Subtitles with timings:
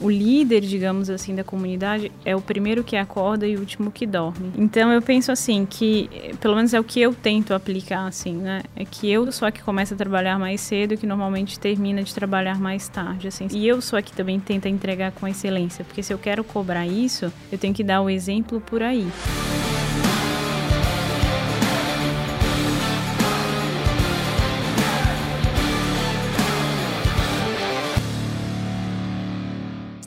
[0.00, 4.04] O líder, digamos assim, da comunidade é o primeiro que acorda e o último que
[4.04, 4.52] dorme.
[4.58, 8.64] Então eu penso assim que, pelo menos é o que eu tento aplicar assim, né?
[8.74, 12.02] É que eu sou a que começa a trabalhar mais cedo e que normalmente termina
[12.02, 13.46] de trabalhar mais tarde, assim.
[13.52, 16.86] E eu sou a que também tenta entregar com excelência, porque se eu quero cobrar
[16.86, 19.06] isso, eu tenho que dar o exemplo por aí.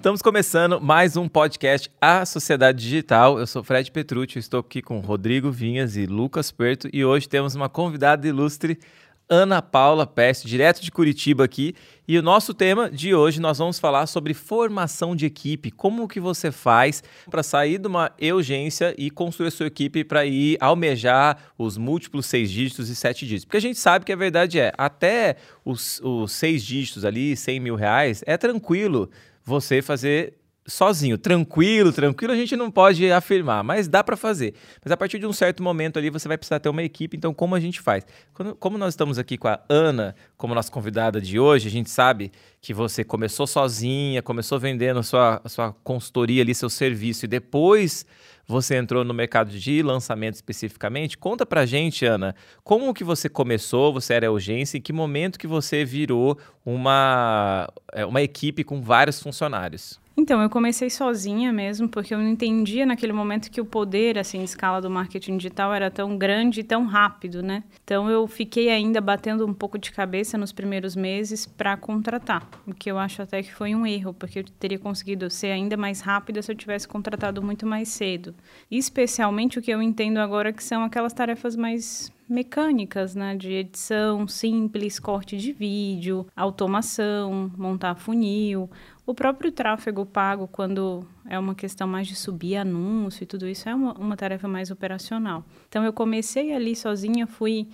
[0.07, 3.37] Estamos começando mais um podcast A Sociedade Digital.
[3.37, 7.55] Eu sou Fred Petrucci, estou aqui com Rodrigo Vinhas e Lucas Perto e hoje temos
[7.55, 8.79] uma convidada ilustre,
[9.27, 11.75] Ana Paula Peste, direto de Curitiba aqui.
[12.07, 16.21] E o nosso tema de hoje nós vamos falar sobre formação de equipe, como que
[16.21, 21.51] você faz para sair de uma urgência e construir a sua equipe para ir almejar
[21.57, 23.43] os múltiplos seis dígitos e sete dígitos.
[23.43, 25.35] Porque a gente sabe que a verdade é, até
[25.65, 29.09] os, os seis dígitos ali, 100 mil reais, é tranquilo
[29.47, 30.33] você fazer
[30.67, 34.53] sozinho, tranquilo, tranquilo, a gente não pode afirmar, mas dá para fazer.
[34.83, 37.33] Mas a partir de um certo momento ali você vai precisar ter uma equipe, então
[37.33, 38.05] como a gente faz?
[38.33, 41.89] Quando, como nós estamos aqui com a Ana como nossa convidada de hoje, a gente
[41.89, 47.23] sabe que você começou sozinha, começou vendendo a sua, a sua consultoria ali, seu serviço,
[47.23, 48.05] e depois
[48.47, 51.17] você entrou no mercado de lançamento especificamente.
[51.17, 55.47] Conta pra gente, Ana, como que você começou, você era urgência, em que momento que
[55.47, 59.99] você virou uma, é, uma equipe com vários funcionários?
[60.19, 64.39] Então, eu comecei sozinha mesmo, porque eu não entendia naquele momento que o poder, assim,
[64.39, 67.63] de escala do marketing digital era tão grande e tão rápido, né?
[67.83, 72.73] Então, eu fiquei ainda batendo um pouco de cabeça nos primeiros meses para contratar, o
[72.73, 76.01] que eu acho até que foi um erro, porque eu teria conseguido ser ainda mais
[76.01, 78.33] rápida se eu tivesse contratado muito mais cedo.
[78.71, 84.27] Especialmente o que eu entendo agora que são aquelas tarefas mais mecânicas, né, de edição
[84.27, 88.69] simples, corte de vídeo, automação, montar funil,
[89.05, 93.69] o próprio tráfego pago, quando é uma questão mais de subir anúncio e tudo isso,
[93.69, 95.45] é uma, uma tarefa mais operacional.
[95.69, 97.69] Então, eu comecei ali sozinha, fui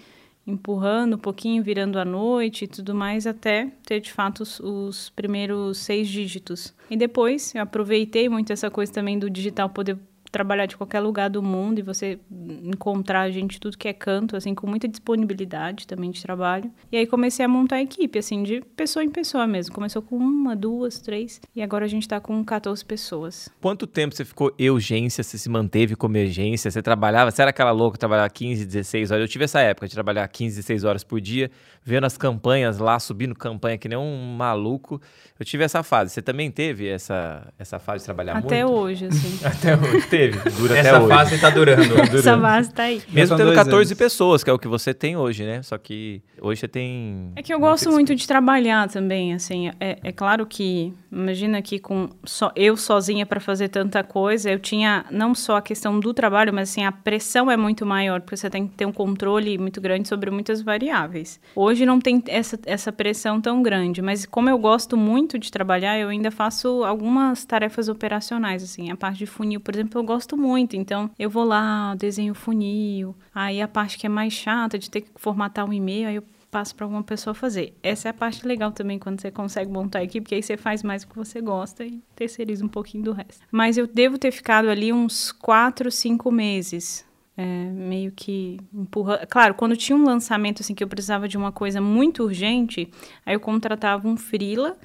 [0.45, 5.09] empurrando um pouquinho, virando à noite e tudo mais, até ter de fato os, os,
[5.09, 6.73] primeiros seis dígitos.
[6.89, 9.97] E depois eu aproveitei muito essa coisa também do digital poder
[10.33, 12.19] trabalhar de qualquer lugar do mundo e você
[12.63, 16.71] encontrar gente tudo que é canto, assim, com muita disponibilidade também de trabalho.
[16.91, 19.75] E aí comecei a montar a equipe, assim, de pessoa em pessoa mesmo.
[19.75, 23.47] Começou com uma, duas, três, e agora a gente tá com 14 pessoas.
[23.61, 26.71] Quanto tempo você ficou urgência, você se manteve como emergência?
[26.71, 29.21] Você trabalhava, você era aquela louca que trabalhava 15, 16 horas?
[29.21, 31.51] Eu tive essa época de trabalhar 15, 16 horas por dia,
[31.83, 34.99] vendo as campanhas lá, subindo campanha que nem um maluco.
[35.39, 36.11] Eu tive essa fase.
[36.11, 38.53] Você também teve essa, essa fase de trabalhar até muito?
[38.53, 39.39] Até hoje, assim.
[39.45, 40.07] até hoje.
[40.07, 40.22] Teve.
[40.29, 41.87] Dura Essa até fase está durando.
[41.87, 42.17] durando.
[42.17, 43.01] Essa fase está aí.
[43.09, 43.93] Mesmo tendo 14 anos.
[43.93, 45.61] pessoas, que é o que você tem hoje, né?
[45.63, 47.31] Só que hoje você tem...
[47.35, 49.69] É que eu gosto muito de trabalhar também, assim.
[49.79, 54.59] É, é claro que, imagina que com só eu sozinha para fazer tanta coisa, eu
[54.59, 58.37] tinha não só a questão do trabalho, mas assim, a pressão é muito maior, porque
[58.37, 61.39] você tem que ter um controle muito grande sobre muitas variáveis.
[61.55, 65.97] Hoje não tem essa, essa pressão tão grande, mas como eu gosto muito de trabalhar,
[65.99, 68.91] eu ainda faço algumas tarefas operacionais, assim.
[68.91, 70.75] A parte de funil, por exemplo, eu gosto muito.
[70.75, 73.15] Então, eu vou lá, desenho funil.
[73.33, 76.23] Aí a parte que é mais chata de ter que formatar um e-mail, aí eu
[76.53, 77.75] passo para alguma pessoa fazer.
[77.81, 80.55] Essa é a parte legal também quando você consegue montar a equipe, porque aí você
[80.55, 83.43] faz mais o que você gosta e terceiriza um pouquinho do resto.
[83.51, 87.03] Mas eu devo ter ficado ali uns quatro, cinco meses.
[87.35, 89.25] É, meio que empurra.
[89.27, 92.87] Claro, quando tinha um lançamento assim que eu precisava de uma coisa muito urgente,
[93.25, 94.77] aí eu contratava um freela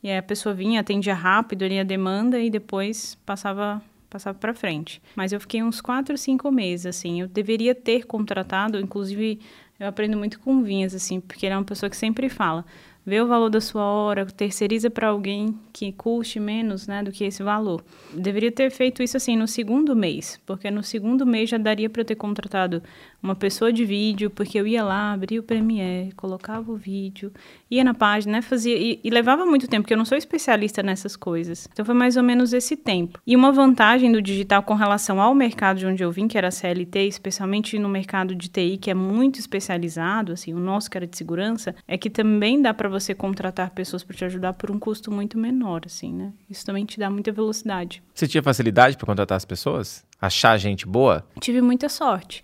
[0.00, 5.02] e a pessoa vinha, atendia rápido ali a demanda e depois passava passava para frente.
[5.14, 7.20] Mas eu fiquei uns quatro, cinco meses, assim.
[7.20, 9.40] Eu deveria ter contratado, inclusive
[9.78, 12.64] eu aprendo muito com Vinhas, assim, porque ele é uma pessoa que sempre fala:
[13.06, 17.22] vê o valor da sua hora, terceiriza para alguém que custe menos, né, do que
[17.24, 17.84] esse valor.
[18.12, 22.00] Deveria ter feito isso assim no segundo mês, porque no segundo mês já daria para
[22.00, 22.82] eu ter contratado
[23.22, 27.32] uma pessoa de vídeo, porque eu ia lá, abria o Premiere, colocava o vídeo,
[27.70, 30.82] ia na página, né, fazia e, e levava muito tempo, porque eu não sou especialista
[30.82, 31.68] nessas coisas.
[31.72, 33.20] Então foi mais ou menos esse tempo.
[33.26, 36.48] E uma vantagem do digital com relação ao mercado de onde eu vim, que era
[36.48, 40.96] a CLT, especialmente no mercado de TI, que é muito especializado, assim, o nosso que
[40.96, 44.70] era de segurança, é que também dá para você contratar pessoas para te ajudar por
[44.70, 46.32] um custo muito menor, assim, né?
[46.48, 48.02] Isso também te dá muita velocidade.
[48.14, 50.04] Você tinha facilidade para contratar as pessoas?
[50.20, 51.26] Achar gente boa?
[51.40, 52.42] Tive muita sorte.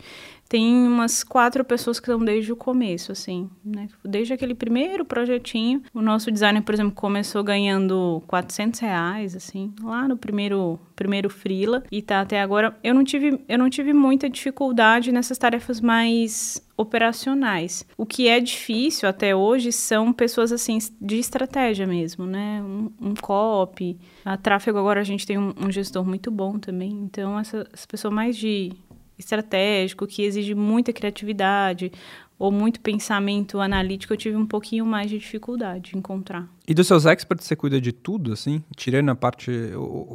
[0.52, 3.88] Tem umas quatro pessoas que estão desde o começo, assim, né?
[4.04, 10.06] Desde aquele primeiro projetinho, o nosso designer, por exemplo, começou ganhando 400 reais, assim, lá
[10.06, 12.78] no primeiro primeiro freela e tá até agora.
[12.84, 17.86] Eu não tive eu não tive muita dificuldade nessas tarefas mais operacionais.
[17.96, 22.62] O que é difícil até hoje são pessoas assim de estratégia mesmo, né?
[22.62, 26.90] Um, um copy, a tráfego agora a gente tem um, um gestor muito bom também.
[26.90, 28.70] Então essa, essa mais de
[29.18, 31.92] estratégico que exige muita criatividade,
[32.38, 36.48] ou muito pensamento analítico, eu tive um pouquinho mais de dificuldade de encontrar.
[36.66, 38.64] E dos seus experts, você cuida de tudo, assim?
[38.74, 39.52] Tirando a parte...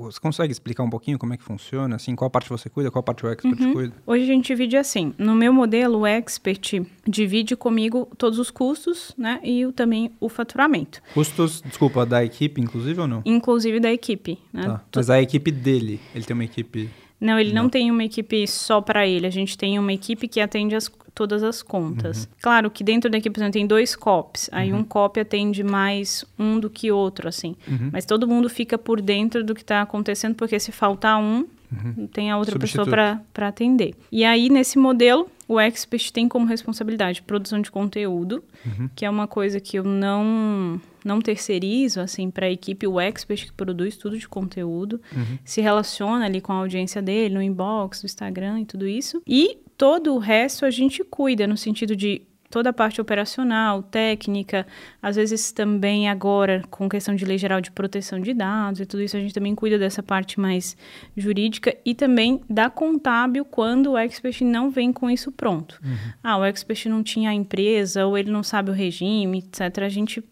[0.02, 1.96] Você consegue explicar um pouquinho como é que funciona?
[1.96, 3.72] Assim, qual parte você cuida, qual parte o expert uhum.
[3.72, 3.96] cuida?
[4.06, 5.14] Hoje a gente divide assim.
[5.18, 9.40] No meu modelo, o expert divide comigo todos os custos, né?
[9.42, 11.02] E o, também o faturamento.
[11.14, 13.22] Custos, desculpa, da equipe, inclusive, ou não?
[13.26, 14.64] Inclusive da equipe, né?
[14.64, 14.84] Tá.
[14.98, 16.90] Mas a equipe dele, ele tem uma equipe...
[17.20, 19.26] Não, ele não, não tem uma equipe só para ele.
[19.26, 22.26] A gente tem uma equipe que atende as, todas as contas.
[22.26, 22.32] Uhum.
[22.42, 24.50] Claro que dentro da equipe, por exemplo, tem dois COPs.
[24.52, 24.80] Aí uhum.
[24.80, 27.56] um COP atende mais um do que outro, assim.
[27.68, 27.90] Uhum.
[27.92, 32.08] Mas todo mundo fica por dentro do que está acontecendo, porque se faltar um, Uhum.
[32.08, 32.90] Tem a outra Substituto.
[32.90, 33.94] pessoa para atender.
[34.12, 38.90] E aí, nesse modelo, o expert tem como responsabilidade produção de conteúdo, uhum.
[38.96, 43.46] que é uma coisa que eu não não terceirizo assim para a equipe o expert
[43.46, 45.38] que produz tudo de conteúdo, uhum.
[45.46, 49.22] se relaciona ali com a audiência dele no inbox, do Instagram e tudo isso.
[49.26, 54.66] E todo o resto a gente cuida no sentido de toda a parte operacional, técnica,
[55.02, 59.04] às vezes também agora com questão de lei geral de proteção de dados e tudo
[59.04, 60.78] isso, a gente também cuida dessa parte mais
[61.16, 65.80] jurídica e também da contábil quando o expert não vem com isso pronto.
[65.84, 66.14] Uhum.
[66.24, 69.84] Ah, o expert não tinha a empresa ou ele não sabe o regime, etc.
[69.84, 70.24] A gente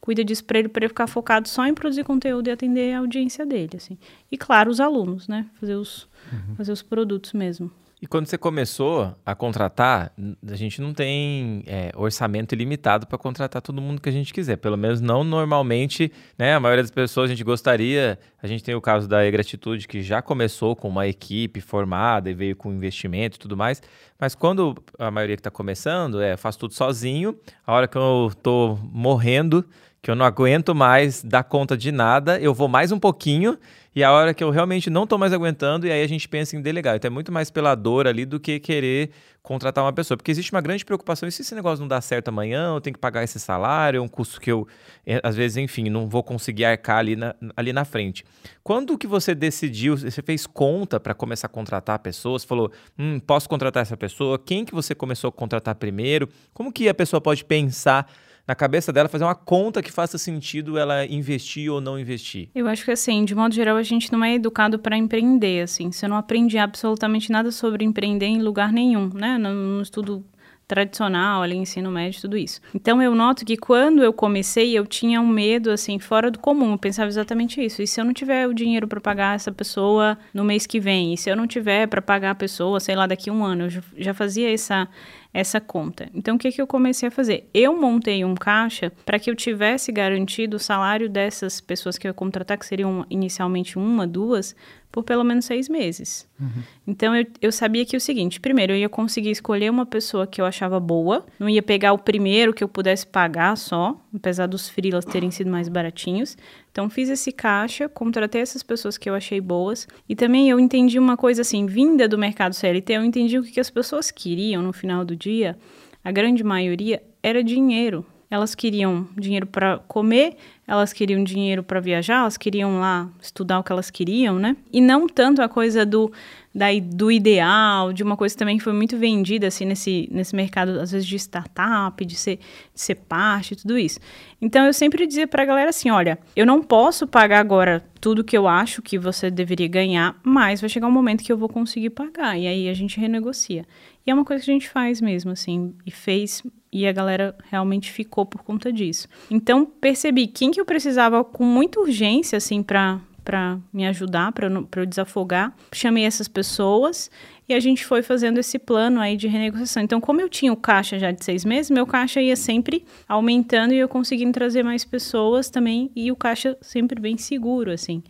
[0.00, 2.98] cuida disso para ele, para ele ficar focado só em produzir conteúdo e atender a
[2.98, 3.96] audiência dele, assim.
[4.30, 5.46] E claro, os alunos, né?
[5.58, 6.56] Fazer os, uhum.
[6.56, 7.70] fazer os produtos mesmo.
[8.04, 10.12] E quando você começou a contratar,
[10.46, 14.56] a gente não tem é, orçamento ilimitado para contratar todo mundo que a gente quiser.
[14.56, 16.54] Pelo menos não normalmente, né?
[16.54, 18.18] A maioria das pessoas a gente gostaria.
[18.42, 22.34] A gente tem o caso da E-Gratitude, que já começou com uma equipe formada e
[22.34, 23.82] veio com investimento e tudo mais.
[24.20, 27.34] Mas quando a maioria que está começando, é, faz tudo sozinho.
[27.66, 29.64] A hora que eu estou morrendo,
[30.04, 33.58] que eu não aguento mais dar conta de nada, eu vou mais um pouquinho
[33.96, 36.54] e a hora que eu realmente não estou mais aguentando, e aí a gente pensa
[36.54, 36.94] em delegar.
[36.96, 39.08] Então é muito mais pela dor ali do que querer
[39.42, 40.18] contratar uma pessoa.
[40.18, 42.92] Porque existe uma grande preocupação, e se esse negócio não dá certo amanhã, eu tenho
[42.92, 44.68] que pagar esse salário, é um custo que eu,
[45.06, 48.26] é, às vezes, enfim, não vou conseguir arcar ali na, ali na frente.
[48.62, 53.48] Quando que você decidiu, você fez conta para começar a contratar pessoas, falou, hum, posso
[53.48, 54.38] contratar essa pessoa?
[54.38, 56.28] Quem que você começou a contratar primeiro?
[56.52, 58.06] Como que a pessoa pode pensar
[58.46, 62.48] na cabeça dela fazer uma conta que faça sentido ela investir ou não investir?
[62.54, 65.90] Eu acho que assim, de modo geral, a gente não é educado para empreender, assim.
[65.90, 69.38] Você não aprende absolutamente nada sobre empreender em lugar nenhum, né?
[69.38, 70.24] No, estudo
[70.66, 72.60] tradicional, ali, ensino médio, tudo isso.
[72.74, 76.72] Então eu noto que quando eu comecei, eu tinha um medo assim fora do comum.
[76.72, 77.82] Eu pensava exatamente isso.
[77.82, 81.12] E se eu não tiver o dinheiro para pagar essa pessoa no mês que vem?
[81.12, 83.64] E se eu não tiver para pagar a pessoa, sei lá, daqui a um ano?
[83.64, 84.88] Eu já fazia essa
[85.34, 86.08] essa conta.
[86.14, 87.50] Então, o que, que eu comecei a fazer?
[87.52, 92.10] Eu montei um caixa para que eu tivesse garantido o salário dessas pessoas que eu
[92.10, 94.54] ia contratar, que seriam inicialmente uma, duas,
[94.94, 96.24] por pelo menos seis meses.
[96.40, 96.62] Uhum.
[96.86, 100.40] Então eu, eu sabia que o seguinte: primeiro, eu ia conseguir escolher uma pessoa que
[100.40, 104.68] eu achava boa, não ia pegar o primeiro que eu pudesse pagar só, apesar dos
[104.68, 106.36] freelas terem sido mais baratinhos.
[106.70, 110.96] Então fiz esse caixa, contratei essas pessoas que eu achei boas e também eu entendi
[110.96, 114.62] uma coisa assim, vinda do mercado CLT, eu entendi o que, que as pessoas queriam
[114.62, 115.58] no final do dia.
[116.04, 118.06] A grande maioria era dinheiro.
[118.30, 120.36] Elas queriam dinheiro para comer,
[120.66, 124.56] elas queriam dinheiro para viajar, elas queriam lá estudar o que elas queriam, né?
[124.72, 126.10] E não tanto a coisa do,
[126.54, 130.80] da, do ideal, de uma coisa também que foi muito vendida assim nesse, nesse mercado,
[130.80, 132.38] às vezes de startup, de ser,
[132.72, 134.00] de ser parte, tudo isso.
[134.40, 138.24] Então eu sempre dizia para a galera assim: olha, eu não posso pagar agora tudo
[138.24, 141.48] que eu acho que você deveria ganhar, mas vai chegar um momento que eu vou
[141.48, 143.66] conseguir pagar, e aí a gente renegocia.
[144.06, 146.42] E é uma coisa que a gente faz mesmo, assim, e fez
[146.74, 149.06] e a galera realmente ficou por conta disso.
[149.30, 154.50] Então percebi quem que eu precisava com muita urgência assim para para me ajudar, para
[154.82, 155.56] eu desafogar.
[155.72, 157.10] Chamei essas pessoas
[157.48, 159.82] e a gente foi fazendo esse plano aí de renegociação.
[159.82, 163.72] Então, como eu tinha o caixa já de seis meses, meu caixa ia sempre aumentando
[163.72, 168.02] e eu conseguindo trazer mais pessoas também e o caixa sempre bem seguro, assim.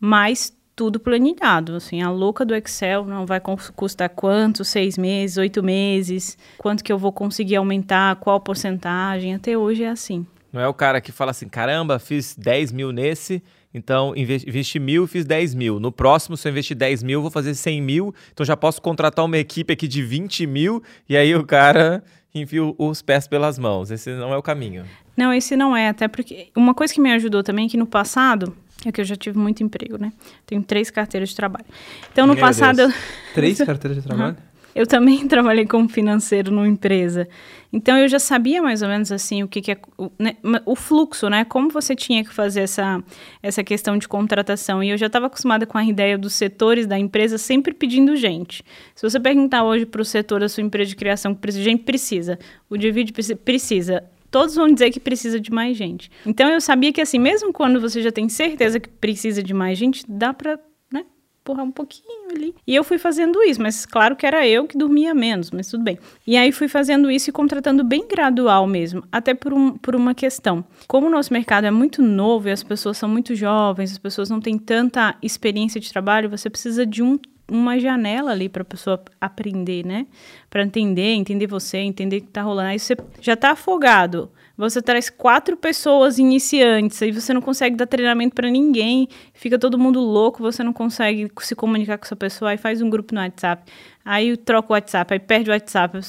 [0.00, 3.40] Mas tudo planilhado, assim, a louca do Excel não vai
[3.74, 9.58] custar quanto, seis meses, oito meses, quanto que eu vou conseguir aumentar, qual porcentagem, até
[9.58, 10.24] hoje é assim.
[10.52, 13.42] Não é o cara que fala assim, caramba, fiz 10 mil nesse,
[13.74, 15.80] Então, investi mil fiz 10 mil.
[15.80, 18.14] No próximo, se eu investir 10 mil, vou fazer 100 mil.
[18.32, 20.82] Então, já posso contratar uma equipe aqui de 20 mil.
[21.08, 23.90] E aí o cara enfia os pés pelas mãos.
[23.90, 24.84] Esse não é o caminho.
[25.16, 25.88] Não, esse não é.
[25.88, 28.56] Até porque uma coisa que me ajudou também é que no passado
[28.86, 30.12] é que eu já tive muito emprego, né?
[30.46, 31.66] Tenho três carteiras de trabalho.
[32.12, 32.80] Então, no Meu passado.
[32.80, 32.92] Eu...
[33.34, 34.36] Três carteiras de trabalho?
[34.36, 34.48] Uhum.
[34.74, 37.28] Eu também trabalhei como financeiro numa empresa.
[37.72, 40.76] Então, eu já sabia mais ou menos assim o que, que é o, né, o,
[40.76, 41.44] fluxo, né?
[41.44, 43.02] Como você tinha que fazer essa,
[43.42, 44.82] essa questão de contratação.
[44.82, 48.64] E eu já estava acostumada com a ideia dos setores da empresa sempre pedindo gente.
[48.94, 51.82] Se você perguntar hoje para o setor da sua empresa de criação que precisa, gente
[51.82, 52.38] precisa,
[52.70, 53.12] o Divide
[53.44, 56.10] precisa, todos vão dizer que precisa de mais gente.
[56.26, 59.78] Então eu sabia que assim, mesmo quando você já tem certeza que precisa de mais
[59.78, 60.58] gente, dá para
[60.92, 61.04] né,
[61.40, 62.54] empurrar um pouquinho ali.
[62.66, 65.82] E eu fui fazendo isso, mas claro que era eu que dormia menos, mas tudo
[65.82, 65.98] bem.
[66.26, 70.14] E aí fui fazendo isso e contratando bem gradual mesmo, até por, um, por uma
[70.14, 70.64] questão.
[70.86, 74.28] Como o nosso mercado é muito novo e as pessoas são muito jovens, as pessoas
[74.28, 77.18] não têm tanta experiência de trabalho, você precisa de um
[77.50, 80.06] uma janela ali para a pessoa aprender, né?
[80.50, 82.68] Para entender, entender você, entender o que está rolando.
[82.68, 84.30] Aí você já está afogado.
[84.56, 89.78] Você traz quatro pessoas iniciantes, aí você não consegue dar treinamento para ninguém, fica todo
[89.78, 93.20] mundo louco, você não consegue se comunicar com essa pessoa, aí faz um grupo no
[93.20, 93.70] WhatsApp,
[94.04, 96.00] aí troca o WhatsApp, aí perde o WhatsApp.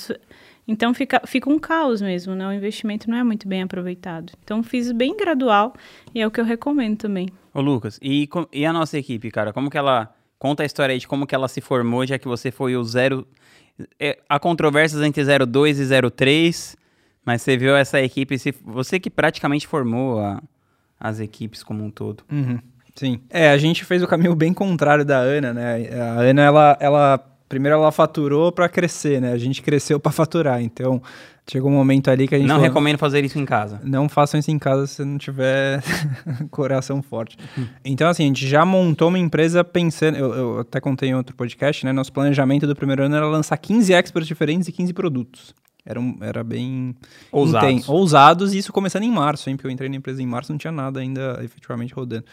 [0.67, 2.47] Então fica, fica um caos mesmo, né?
[2.47, 4.33] O investimento não é muito bem aproveitado.
[4.43, 5.73] Então fiz bem gradual
[6.13, 7.27] e é o que eu recomendo também.
[7.53, 10.99] Ô Lucas, e, e a nossa equipe, cara, como que ela Conta a história aí
[10.99, 13.27] de como que ela se formou, já que você foi o zero...
[13.99, 16.77] É, há controvérsias entre 02 e 03,
[17.25, 20.41] mas você viu essa equipe, você que praticamente formou a,
[20.99, 22.23] as equipes como um todo.
[22.31, 22.59] Uhum,
[22.95, 23.21] sim.
[23.29, 25.89] É, a gente fez o caminho bem contrário da Ana, né?
[25.93, 27.17] A Ana, ela, ela
[27.47, 29.31] primeiro ela faturou para crescer, né?
[29.31, 30.61] A gente cresceu para faturar.
[30.61, 31.01] Então,
[31.49, 33.79] chegou um momento ali que a gente Não falou, recomendo fazer isso em casa.
[33.83, 35.81] Não façam isso em casa se não tiver
[36.51, 37.37] coração forte.
[37.83, 41.35] Então, assim, a gente já montou uma empresa pensando, eu, eu, até contei em outro
[41.35, 41.91] podcast, né?
[41.91, 45.53] Nosso planejamento do primeiro ano era lançar 15 experts diferentes e 15 produtos.
[45.85, 46.95] Era, um, era bem
[47.31, 47.89] ousados.
[47.89, 49.55] ousados, e isso começando em março, hein?
[49.55, 52.25] Porque eu entrei na empresa em março, não tinha nada ainda efetivamente rodando.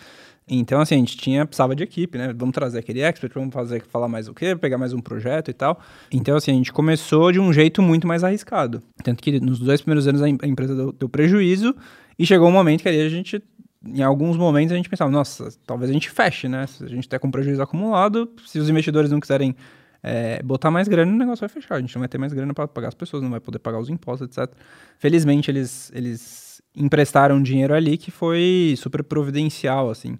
[0.49, 2.33] Então, assim, a gente tinha, precisava de equipe, né?
[2.33, 5.55] Vamos trazer aquele expert, vamos fazer, falar mais o quê, pegar mais um projeto e
[5.55, 5.81] tal.
[6.13, 8.81] Então, assim, a gente começou de um jeito muito mais arriscado.
[9.03, 11.75] Tanto que nos dois primeiros anos a empresa deu, deu prejuízo
[12.17, 13.43] e chegou um momento que ali a gente
[13.85, 16.67] em alguns momentos a gente pensava, nossa, talvez a gente feche, né?
[16.67, 19.55] Se a gente está com prejuízo acumulado, se os investidores não quiserem
[20.03, 21.77] é, botar mais grana, o negócio vai fechar.
[21.77, 23.79] A gente não vai ter mais grana para pagar as pessoas, não vai poder pagar
[23.79, 24.53] os impostos, etc.
[24.99, 26.46] Felizmente, eles, eles
[26.77, 30.19] emprestaram dinheiro ali que foi super providencial, assim.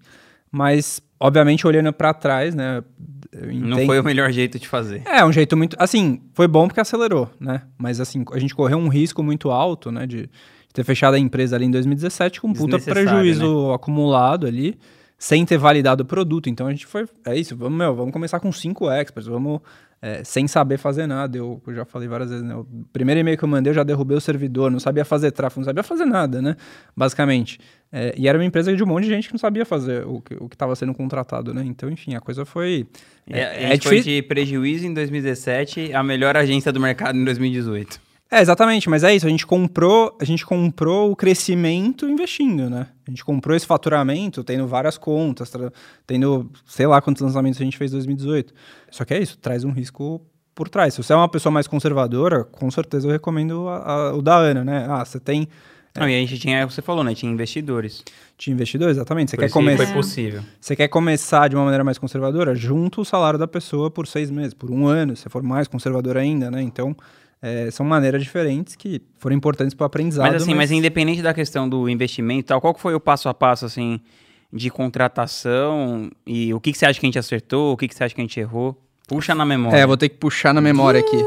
[0.51, 2.83] Mas, obviamente, olhando para trás, né?
[3.53, 5.03] Não foi o melhor jeito de fazer.
[5.05, 5.77] É, um jeito muito.
[5.79, 7.63] Assim, foi bom porque acelerou, né?
[7.77, 10.07] Mas, assim, a gente correu um risco muito alto, né?
[10.07, 10.31] De,
[10.77, 13.75] ter fechado a empresa ali em 2017 com um puta prejuízo né?
[13.75, 14.79] acumulado ali,
[15.19, 16.49] sem ter validado o produto.
[16.49, 17.07] Então a gente foi.
[17.25, 19.61] É isso, vamos, meu, vamos começar com cinco experts, vamos
[20.01, 21.37] é, sem saber fazer nada.
[21.39, 22.55] Eu, eu, já falei várias vezes, né?
[22.55, 25.61] O primeiro e-mail que eu mandei, eu já derrubei o servidor, não sabia fazer tráfego,
[25.61, 26.57] não sabia fazer nada, né?
[26.97, 27.59] Basicamente.
[27.91, 30.21] É, e era uma empresa de um monte de gente que não sabia fazer o
[30.21, 31.65] que estava sendo contratado, né?
[31.65, 32.87] Então, enfim, a coisa foi.
[33.29, 37.19] É, é, a gente é foi de prejuízo em 2017, a melhor agência do mercado
[37.19, 38.06] em 2018.
[38.31, 42.89] É, exatamente, mas é isso, a gente comprou, a gente comprou o crescimento investindo, né?
[43.07, 45.53] A gente comprou esse faturamento tendo várias contas,
[46.05, 48.53] tendo, sei lá quantos lançamentos a gente fez em 2018.
[48.91, 50.21] Só que é isso, traz um risco
[50.57, 50.95] por trás.
[50.95, 54.37] Se você é uma pessoa mais conservadora, com certeza eu recomendo a, a, o da
[54.37, 54.87] Ana, né?
[54.89, 55.49] Ah, você tem
[55.97, 56.01] é.
[56.01, 57.15] Não, e a gente tinha, você falou, né?
[57.15, 58.05] Tinha investidores.
[58.37, 59.31] Tinha investidores, exatamente.
[59.31, 59.87] Você quer começar.
[59.87, 60.43] Foi possível.
[60.61, 62.55] Você quer começar de uma maneira mais conservadora?
[62.55, 66.19] Junta o salário da pessoa por seis meses, por um ano, se for mais conservador
[66.19, 66.61] ainda, né?
[66.61, 66.95] Então,
[67.41, 70.33] é, são maneiras diferentes que foram importantes para o aprendizado.
[70.33, 70.71] Mas assim, mas...
[70.71, 70.79] mas...
[70.79, 74.01] independente da questão do investimento e tal, qual foi o passo a passo, assim,
[74.53, 77.95] de contratação e o que, que você acha que a gente acertou, o que, que
[77.95, 78.77] você acha que a gente errou?
[79.07, 79.77] Puxa na memória.
[79.77, 81.19] É, vou ter que puxar na memória aqui.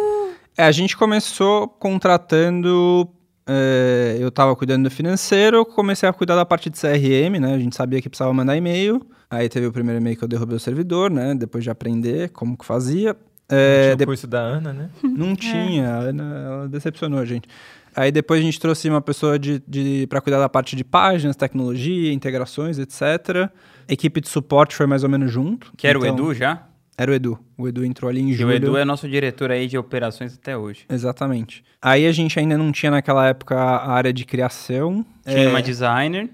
[0.57, 3.09] É, a gente começou contratando
[3.51, 7.55] é, eu estava cuidando do financeiro, comecei a cuidar da parte de CRM, né?
[7.55, 9.01] A gente sabia que precisava mandar e-mail.
[9.27, 11.33] Aí teve o primeiro e-mail que eu derrubei o servidor, né?
[11.33, 13.17] Depois de aprender como que fazia.
[13.49, 14.89] É, não tinha o curso da Ana, né?
[15.03, 17.47] Não tinha, a Ana ela decepcionou a gente.
[17.95, 21.35] Aí depois a gente trouxe uma pessoa de, de para cuidar da parte de páginas,
[21.35, 23.49] tecnologia, integrações, etc.
[23.87, 25.73] Equipe de suporte foi mais ou menos junto.
[25.75, 26.63] Que era então, o Edu já?
[26.97, 27.39] Era o Edu.
[27.57, 28.51] O Edu entrou ali em julho.
[28.51, 30.85] E o Edu é nosso diretor aí de operações até hoje.
[30.89, 31.63] Exatamente.
[31.81, 35.05] Aí a gente ainda não tinha naquela época a área de criação.
[35.25, 35.47] Tinha é...
[35.47, 36.29] uma designer.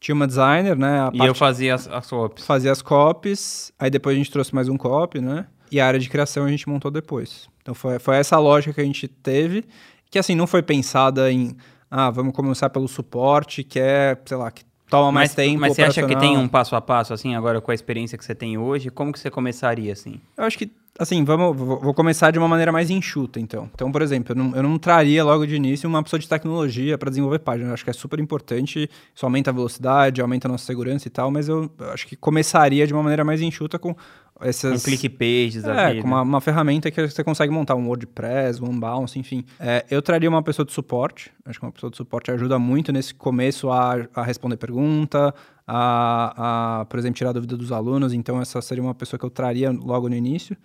[0.00, 1.10] Tinha uma designer, né?
[1.12, 2.46] e eu fazia as, as copies.
[2.46, 3.72] Fazia as copies.
[3.78, 5.46] Aí depois a gente trouxe mais um copy, né?
[5.70, 7.48] E a área de criação a gente montou depois.
[7.62, 9.64] Então foi, foi essa lógica que a gente teve,
[10.10, 11.56] que assim, não foi pensada em,
[11.90, 15.60] ah, vamos começar pelo suporte, que é, sei lá, que toma mais mas, tempo.
[15.60, 18.24] Mas você acha que tem um passo a passo, assim, agora com a experiência que
[18.24, 18.90] você tem hoje?
[18.90, 20.20] Como que você começaria, assim?
[20.36, 23.68] Eu acho que, assim, vamos, vou começar de uma maneira mais enxuta, então.
[23.74, 26.96] Então, por exemplo, eu não, eu não traria logo de início uma pessoa de tecnologia
[26.96, 27.70] para desenvolver página.
[27.70, 31.10] Eu acho que é super importante, isso aumenta a velocidade, aumenta a nossa segurança e
[31.10, 33.94] tal, mas eu, eu acho que começaria de uma maneira mais enxuta com
[34.40, 34.80] essas...
[34.80, 36.02] Um click pages da É, vida.
[36.02, 39.44] com uma, uma ferramenta que você consegue montar um WordPress, um Bounce, enfim.
[39.58, 41.32] É, eu traria uma pessoa de suporte.
[41.44, 45.34] Acho que uma pessoa de suporte ajuda muito nesse começo a, a responder pergunta,
[45.68, 48.14] a, a, por exemplo, tirar dúvida dos alunos.
[48.14, 50.56] Então, essa seria uma pessoa que eu traria logo no início.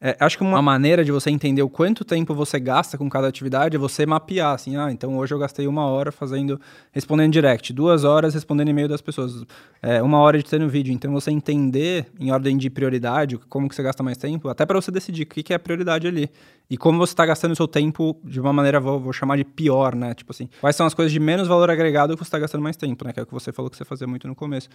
[0.00, 3.26] É, acho que uma maneira de você entender o quanto tempo você gasta com cada
[3.26, 6.60] atividade é você mapear, assim, ah, então hoje eu gastei uma hora fazendo,
[6.92, 9.44] respondendo direct, duas horas respondendo e-mail das pessoas,
[9.82, 10.92] é, uma hora editando vídeo.
[10.92, 14.80] Então você entender em ordem de prioridade como que você gasta mais tempo, até para
[14.80, 16.30] você decidir o que, que é a prioridade ali.
[16.70, 19.44] E como você está gastando o seu tempo de uma maneira, vou, vou chamar de
[19.44, 20.12] pior, né?
[20.12, 22.76] Tipo assim, quais são as coisas de menos valor agregado que você está gastando mais
[22.76, 23.12] tempo, né?
[23.12, 24.68] Que é o que você falou que você fazia muito no começo.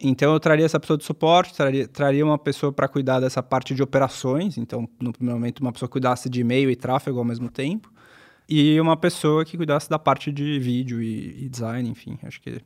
[0.00, 3.76] Então eu traria essa pessoa de suporte, traria, traria uma pessoa para cuidar dessa parte
[3.76, 4.58] de operações.
[4.58, 7.92] Então, no primeiro momento, uma pessoa cuidasse de e-mail e tráfego ao mesmo tempo.
[8.48, 12.18] E uma pessoa que cuidasse da parte de vídeo e, e design, enfim.
[12.24, 12.60] Acho que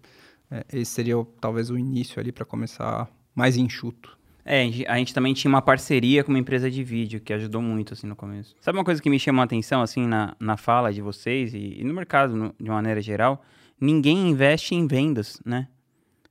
[0.50, 4.18] é, esse seria talvez o início ali para começar mais enxuto.
[4.44, 7.92] É, a gente- também tinha uma parceria com uma empresa de vídeo, que ajudou muito,
[7.94, 8.54] assim, no começo.
[8.60, 11.76] Sabe uma coisa que me chamou a atenção, assim, na, na fala de vocês e,
[11.80, 13.42] e no mercado, no- de uma maneira geral?
[13.80, 15.68] Ninguém investe em vendas, né?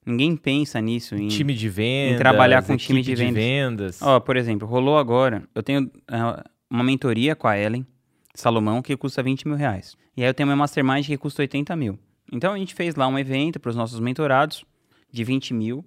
[0.05, 1.27] Ninguém pensa nisso, em...
[1.27, 2.17] Time de vendas.
[2.19, 3.35] trabalhar com time de vendas.
[3.35, 4.01] vendas.
[4.01, 7.85] Ó, por exemplo, rolou agora, eu tenho ah, uma mentoria com a Ellen
[8.33, 9.95] Salomão que custa 20 mil reais.
[10.15, 11.99] E aí eu tenho uma mastermind que custa 80 mil.
[12.31, 14.63] Então a gente fez lá um evento para os nossos mentorados
[15.11, 15.85] de 20 mil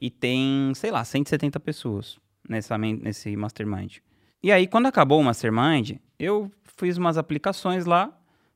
[0.00, 3.96] e tem, sei lá, 170 pessoas nessa, nesse mastermind.
[4.42, 8.04] E aí, quando acabou o mastermind, eu fiz umas aplicações lá.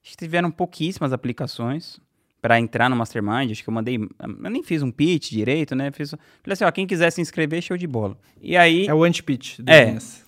[0.02, 1.98] Acho que tiveram pouquíssimas aplicações
[2.40, 3.50] para entrar no mastermind.
[3.50, 3.96] Acho que eu mandei.
[3.96, 5.90] Eu nem fiz um pitch direito, né?
[5.90, 8.16] Fiz, falei assim: ó, quem quiser se inscrever, show de bola.
[8.40, 8.86] E aí.
[8.86, 9.58] É o anti-pitch.
[9.60, 9.84] do É.
[9.86, 10.24] Business.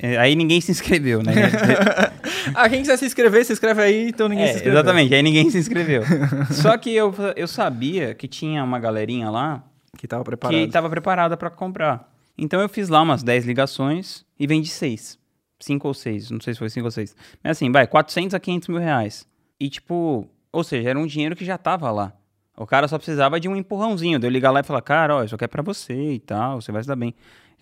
[0.00, 1.32] é, Aí ninguém se inscreveu, né?
[2.54, 4.78] ah, quem quiser se inscrever, se inscreve aí, então ninguém É, se inscreveu.
[4.80, 6.02] exatamente, aí ninguém se inscreveu.
[6.50, 9.62] Só que eu, eu sabia que tinha uma galerinha lá
[9.96, 10.58] Que tava que preparado.
[10.58, 12.12] estava preparada para comprar.
[12.36, 15.18] Então eu fiz lá umas 10 ligações e vendi 6.
[15.60, 17.14] 5 ou 6, não sei se foi 5 ou 6.
[17.42, 19.28] Mas assim, vai, 400 a 500 mil reais.
[19.60, 22.12] E tipo, ou seja, era um dinheiro que já tava lá.
[22.56, 25.24] O cara só precisava de um empurrãozinho, de eu ligar lá e falar, cara, ó,
[25.24, 27.14] isso aqui é pra você e tal, você vai se dar bem.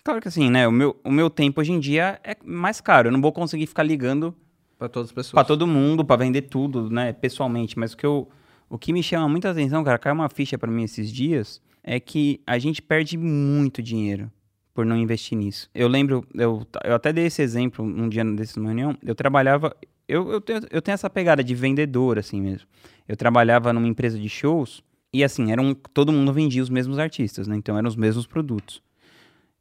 [0.03, 3.09] Claro que assim, né, o meu, o meu tempo hoje em dia é mais caro,
[3.09, 4.35] eu não vou conseguir ficar ligando
[4.81, 5.33] Pra todas as pessoas.
[5.33, 7.77] Pra todo mundo, pra vender tudo, né, pessoalmente.
[7.77, 8.27] Mas o que, eu,
[8.67, 11.99] o que me chama muita atenção, cara, caiu uma ficha pra mim esses dias, é
[11.99, 14.31] que a gente perde muito dinheiro
[14.73, 15.69] por não investir nisso.
[15.73, 19.75] Eu lembro, eu, eu até dei esse exemplo um dia desse reunião, eu trabalhava,
[20.07, 22.67] eu, eu, tenho, eu tenho essa pegada de vendedor, assim mesmo.
[23.07, 24.81] Eu trabalhava numa empresa de shows
[25.13, 28.25] e, assim, era um, todo mundo vendia os mesmos artistas, né, então eram os mesmos
[28.25, 28.81] produtos.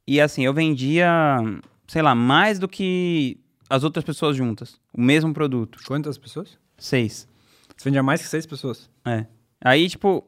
[0.07, 1.09] E, assim, eu vendia,
[1.87, 5.79] sei lá, mais do que as outras pessoas juntas, o mesmo produto.
[5.87, 6.59] Quantas pessoas?
[6.79, 7.29] Seis.
[7.77, 8.91] Você vendia mais que seis pessoas?
[9.05, 9.27] É.
[9.63, 10.25] Aí, tipo,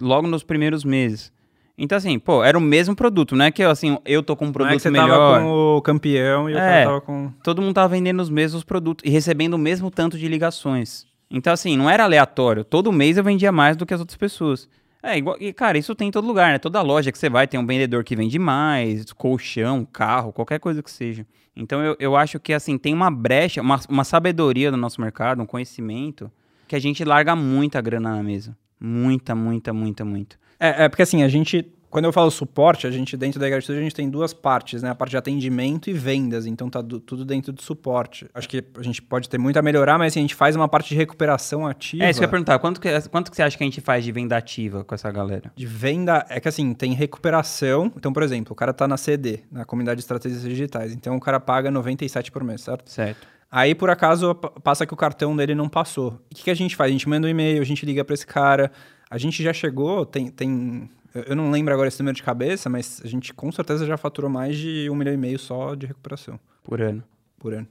[0.00, 1.32] logo nos primeiros meses.
[1.76, 4.48] Então, assim, pô, era o mesmo produto, não é que assim, eu tô com um
[4.48, 5.08] Não é produto que você melhor.
[5.08, 6.60] tava com o campeão e o É.
[6.60, 7.32] cara tava com...
[7.42, 11.04] Todo mundo tava vendendo os mesmos produtos e recebendo o mesmo tanto de ligações.
[11.28, 12.62] Então, assim, não era aleatório.
[12.62, 14.68] Todo mês eu vendia mais do que as outras pessoas.
[15.02, 16.58] É, igual, e, cara, isso tem em todo lugar, né?
[16.60, 20.80] Toda loja que você vai tem um vendedor que vende mais, colchão, carro, qualquer coisa
[20.80, 21.26] que seja.
[21.56, 25.42] Então, eu, eu acho que, assim, tem uma brecha, uma, uma sabedoria do nosso mercado,
[25.42, 26.30] um conhecimento,
[26.68, 28.56] que a gente larga muita grana na mesa.
[28.80, 30.36] Muita, muita, muita, muita.
[30.58, 31.70] É, é porque assim, a gente...
[31.90, 34.90] Quando eu falo suporte, a gente, dentro da Gratitude, a gente tem duas partes, né?
[34.90, 36.44] A parte de atendimento e vendas.
[36.44, 38.26] Então, tá du- tudo dentro do suporte.
[38.34, 40.66] Acho que a gente pode ter muito a melhorar, mas assim, a gente faz uma
[40.68, 42.02] parte de recuperação ativa.
[42.02, 42.58] É, isso que eu ia perguntar.
[42.58, 45.08] Quanto que, quanto que você acha que a gente faz de venda ativa com essa
[45.12, 45.52] galera?
[45.54, 47.92] de venda é que assim, tem recuperação.
[47.96, 50.92] Então, por exemplo, o cara tá na CD, na comunidade de estratégias digitais.
[50.92, 52.90] Então, o cara paga 97 por mês, certo?
[52.90, 53.24] Certo.
[53.56, 56.20] Aí, por acaso, passa que o cartão dele não passou.
[56.28, 56.88] O que, que a gente faz?
[56.88, 58.72] A gente manda um e-mail, a gente liga para esse cara.
[59.08, 60.90] A gente já chegou, tem, tem.
[61.14, 64.28] eu- não lembro agora esse número de cabeça, mas a gente com certeza já faturou
[64.28, 67.04] mais de um milhão e meio só de recuperação Por ano.
[67.38, 67.68] por ano.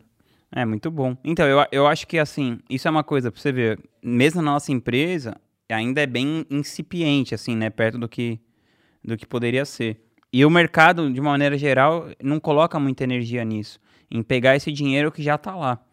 [0.55, 1.17] É, muito bom.
[1.21, 3.77] Então, eu, eu acho que, assim, isso é uma coisa pra você ver.
[4.01, 5.35] Mesmo na nossa empresa,
[5.67, 7.69] ainda é bem incipiente, assim, né?
[7.69, 8.39] Perto do que,
[9.03, 9.99] do que poderia ser.
[10.31, 13.81] E o mercado, de uma maneira geral, não coloca muita energia nisso.
[14.13, 15.83] Em pegar esse dinheiro que já tá lá.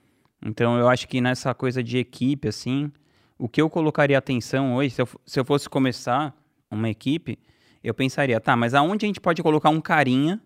[0.44, 2.92] Então, eu acho que nessa coisa de equipe, assim,
[3.38, 6.36] o que eu colocaria atenção hoje, se eu, se eu fosse começar
[6.70, 7.38] uma equipe,
[7.82, 10.38] eu pensaria, tá, mas aonde a gente pode colocar um carinha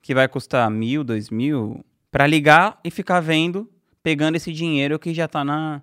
[0.00, 3.70] que vai custar mil, dois mil, para ligar e ficar vendo,
[4.02, 5.82] pegando esse dinheiro que já tá na,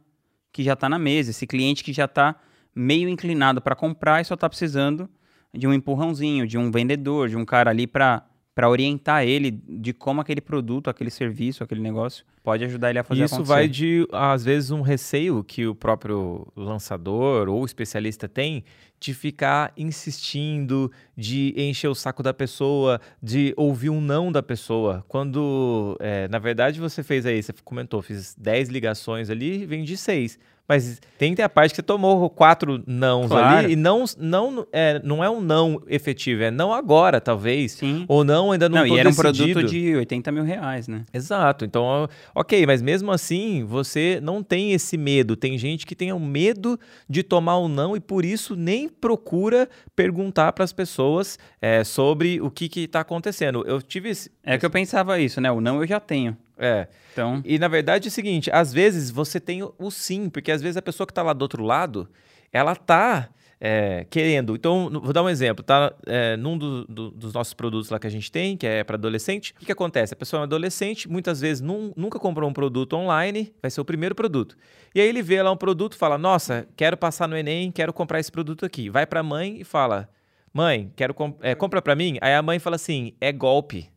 [0.51, 2.35] que já tá na mesa, esse cliente que já tá
[2.73, 5.09] meio inclinado para comprar e só tá precisando
[5.53, 8.25] de um empurrãozinho, de um vendedor, de um cara ali para
[8.61, 13.03] para orientar ele de como aquele produto, aquele serviço, aquele negócio pode ajudar ele a
[13.03, 13.53] fazer Isso acontecer.
[13.53, 18.63] vai de, às vezes, um receio que o próprio lançador ou especialista tem
[18.99, 25.03] de ficar insistindo, de encher o saco da pessoa, de ouvir um não da pessoa.
[25.07, 30.37] Quando, é, na verdade, você fez aí, você comentou, fiz 10 ligações ali, vendi 6.
[30.71, 33.57] Mas tem que ter a parte que você tomou quatro nãos Claro.
[33.65, 37.73] ali e não, não, é, não é um não efetivo, é não agora, talvez.
[37.73, 38.05] Sim.
[38.07, 39.59] Ou não, ainda não, Não, e era um decidido.
[39.59, 41.03] produto de 80 mil reais, né?
[41.13, 41.65] Exato.
[41.65, 45.35] Então, ok, mas mesmo assim, você não tem esse medo.
[45.35, 46.79] Tem gente que tem o medo
[47.09, 52.39] de tomar um não e por isso nem procura perguntar para as pessoas é, sobre
[52.39, 53.61] o que está acontecendo.
[53.67, 54.31] Eu tive esse.
[54.41, 55.51] É que eu pensava isso, né?
[55.51, 56.37] O não eu já tenho.
[56.61, 56.87] É.
[57.11, 60.61] Então, E na verdade é o seguinte: às vezes você tem o, sim, porque às
[60.61, 62.07] vezes a pessoa que está lá do outro lado,
[62.53, 64.55] ela tá é, querendo.
[64.55, 65.93] Então, vou dar um exemplo, tá?
[66.07, 68.95] É, num do- do- dos nossos produtos lá que a gente tem, que é para
[68.95, 70.13] adolescente, o que, que acontece?
[70.13, 73.79] A pessoa é um adolescente, muitas vezes nun- nunca comprou um produto online, vai ser
[73.81, 74.55] o primeiro produto.
[74.95, 78.19] E aí ele vê lá um produto, fala: Nossa, quero passar no Enem, quero comprar
[78.19, 78.89] esse produto aqui.
[78.89, 80.09] Vai para a mãe e fala:
[80.53, 82.17] Mãe, quero com é, compra para mim.
[82.19, 83.90] Aí a mãe fala assim: É golpe.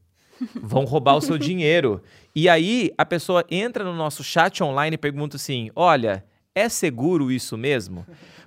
[0.54, 2.02] Vão roubar o seu dinheiro.
[2.34, 7.32] E aí a pessoa entra no nosso chat online e pergunta assim: Olha, é seguro
[7.32, 8.06] isso mesmo?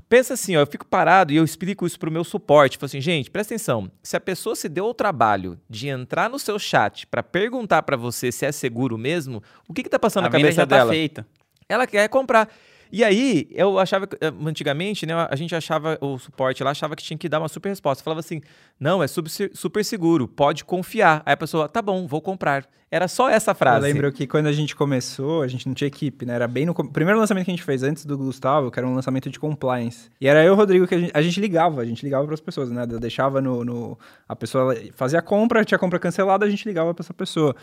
[0.09, 2.77] Pensa assim, ó, eu fico parado e eu explico isso pro meu suporte.
[2.77, 3.91] Falo assim, gente, presta atenção.
[4.01, 7.97] Se a pessoa se deu o trabalho de entrar no seu chat para perguntar para
[7.97, 10.85] você se é seguro mesmo, o que que tá passando a na cabeça já dela?
[10.85, 11.27] tá feita.
[11.67, 12.49] Ela quer comprar.
[12.91, 17.03] E aí, eu achava, eh, antigamente, né, a gente achava, o suporte lá achava que
[17.03, 18.03] tinha que dar uma super resposta.
[18.03, 18.41] Falava assim,
[18.79, 21.21] não, é super, seguro, pode confiar.
[21.25, 22.65] Aí a pessoa, tá bom, vou comprar.
[22.89, 23.81] Era só essa Eu frase.
[23.85, 26.35] lembro que quando a gente começou, a gente não tinha equipe, né?
[26.35, 28.95] Era bem no primeiro lançamento que a gente fez antes do Gustavo, que era um
[28.95, 30.09] lançamento de compliance.
[30.21, 32.23] E era eu e o Rodrigo que a gente, a gente ligava, a gente ligava
[32.23, 32.87] para as pessoas, né?
[32.89, 36.65] Eu deixava no, no- a pessoa fazia a compra, tinha a compra cancelada, a gente
[36.65, 37.53] ligava para essa pessoa.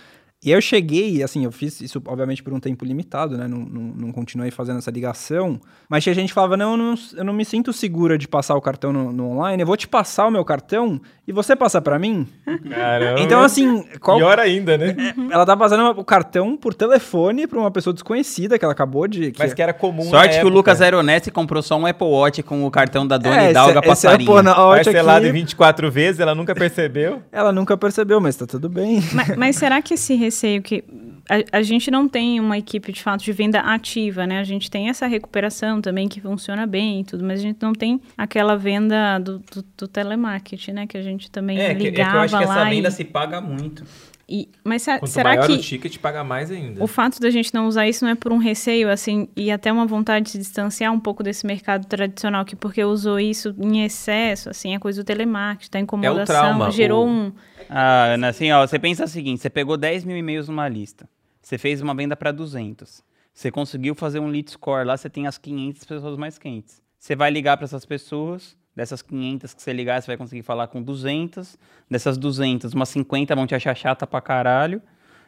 [0.45, 3.49] E aí eu cheguei, assim, eu fiz isso, obviamente, por um tempo limitado, né?
[3.49, 5.59] Não, não, não continuei fazendo essa ligação.
[5.89, 8.55] Mas tinha gente que falava, não eu, não, eu não me sinto segura de passar
[8.55, 11.81] o cartão no, no online, eu vou te passar o meu cartão e você passa
[11.81, 12.27] para mim?
[12.69, 13.21] Caramba.
[13.21, 14.95] Então, assim, qual, Pior ainda, né?
[15.31, 19.33] ela tá passando o cartão por telefone pra uma pessoa desconhecida que ela acabou de.
[19.33, 20.51] que- Mas que era comum Sorte na que o.
[20.51, 23.51] Lucas era honesto e comprou só um Apple Watch com o cartão da Dona É,
[23.51, 24.31] Hidalga esse- esse Passarinho.
[24.31, 27.23] Apple na Watch Parcelado em aqui, 24 vezes, ela nunca percebeu.
[27.33, 29.03] ela nunca percebeu, mas tá tudo bem.
[29.13, 30.83] Mas, mas será que esse receio que
[31.29, 34.41] a, a gente não tem uma equipe de fato de venda ativa, né?
[34.41, 37.73] A gente tem essa recuperação também que funciona bem e tudo, mas a gente não
[37.73, 40.87] tem aquela venda do, do, do telemarketing, né?
[40.87, 42.89] Que a gente também É, que, é que ligava eu acho que essa lá venda
[42.89, 43.85] e, se paga muito.
[44.29, 46.83] E- mas se- Quanto será maior que o ticket, paga mais ainda.
[46.83, 49.73] o fato da gente não usar isso não é por um receio, assim, e até
[49.73, 53.85] uma vontade de se distanciar um pouco desse mercado tradicional, que porque usou isso em
[53.85, 57.33] excesso, assim, a coisa do telemarketing, da incomodação, trauma, gerou o- um...
[57.69, 61.09] Ah, Ana, assim, ó, você pensa o seguinte, você pegou 10 mil e-mails numa lista,
[61.43, 65.27] você fez uma venda para 200, você conseguiu fazer um lead score, lá você tem
[65.27, 66.83] as 500 pessoas mais quentes.
[66.99, 70.67] Você vai ligar para essas pessoas, dessas 500 que você ligar, você vai conseguir falar
[70.67, 71.57] com 200,
[71.91, 74.81] dessas 200, umas 50 vão te achar chata pra caralho,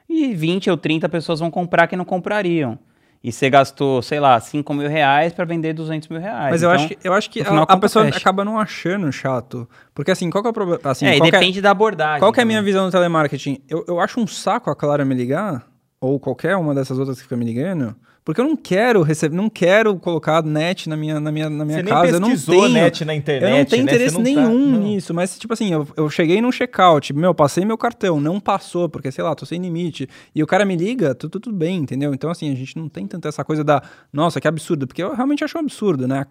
[0.08, 2.78] e 20 ou 30 pessoas vão comprar que não comprariam.
[3.24, 6.50] E você gastou, sei lá, 5 mil reais para vender 200 mil reais.
[6.52, 8.18] Mas eu Então, acho que, eu acho que a, a pessoa fecha.
[8.18, 9.68] acaba não achando chato.
[9.92, 10.80] Porque assim, qual que é o problema?
[10.84, 12.20] Assim, é, é- depende da abordagem.
[12.20, 13.58] Qual que é a minha visão do telemarketing?
[13.68, 15.66] Eu, eu acho um saco a Clara me ligar,
[16.00, 19.48] ou qualquer uma dessas outras que fica me ligando, porque eu não quero receber, não
[19.48, 22.16] quero colocar net na minha, na minha, na minha Você casa.
[22.16, 23.92] eu não tenho, net na internet, Eu não tenho né?
[23.92, 24.80] interesse tá- nenhum não.
[24.80, 28.88] nisso, mas tipo assim, eu, eu cheguei num checkout, meu, passei meu cartão, não passou,
[28.88, 32.12] porque sei lá, tô sem limite, e o cara me liga, tudo, tudo bem, entendeu?
[32.12, 33.80] Então assim, a gente não tem tanto essa coisa da,
[34.12, 36.26] nossa, que absurdo, porque eu realmente acho um absurdo, né?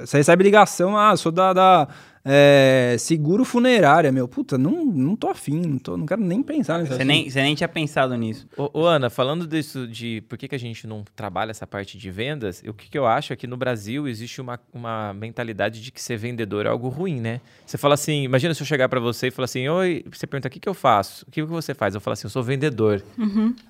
[0.00, 1.88] Você recebe ligação, ah, sou da, da
[2.26, 6.80] é, seguro funerária, meu, puta, não, não tô afim, não, tô, não quero nem pensar
[6.80, 6.94] nisso.
[6.94, 8.48] Você nem, você nem tinha pensado nisso.
[8.56, 11.98] Ô, ô, Ana, falando disso de por que, que a gente não trabalha essa parte
[11.98, 15.82] de vendas, o que, que eu acho é que no Brasil existe uma, uma mentalidade
[15.82, 17.42] de que ser vendedor é algo ruim, né?
[17.66, 20.48] Você fala assim, imagina se eu chegar pra você e falar assim, oi, você pergunta,
[20.48, 21.26] o que, que eu faço?
[21.28, 21.94] O que, que você faz?
[21.94, 23.02] Eu falo assim, eu sou vendedor.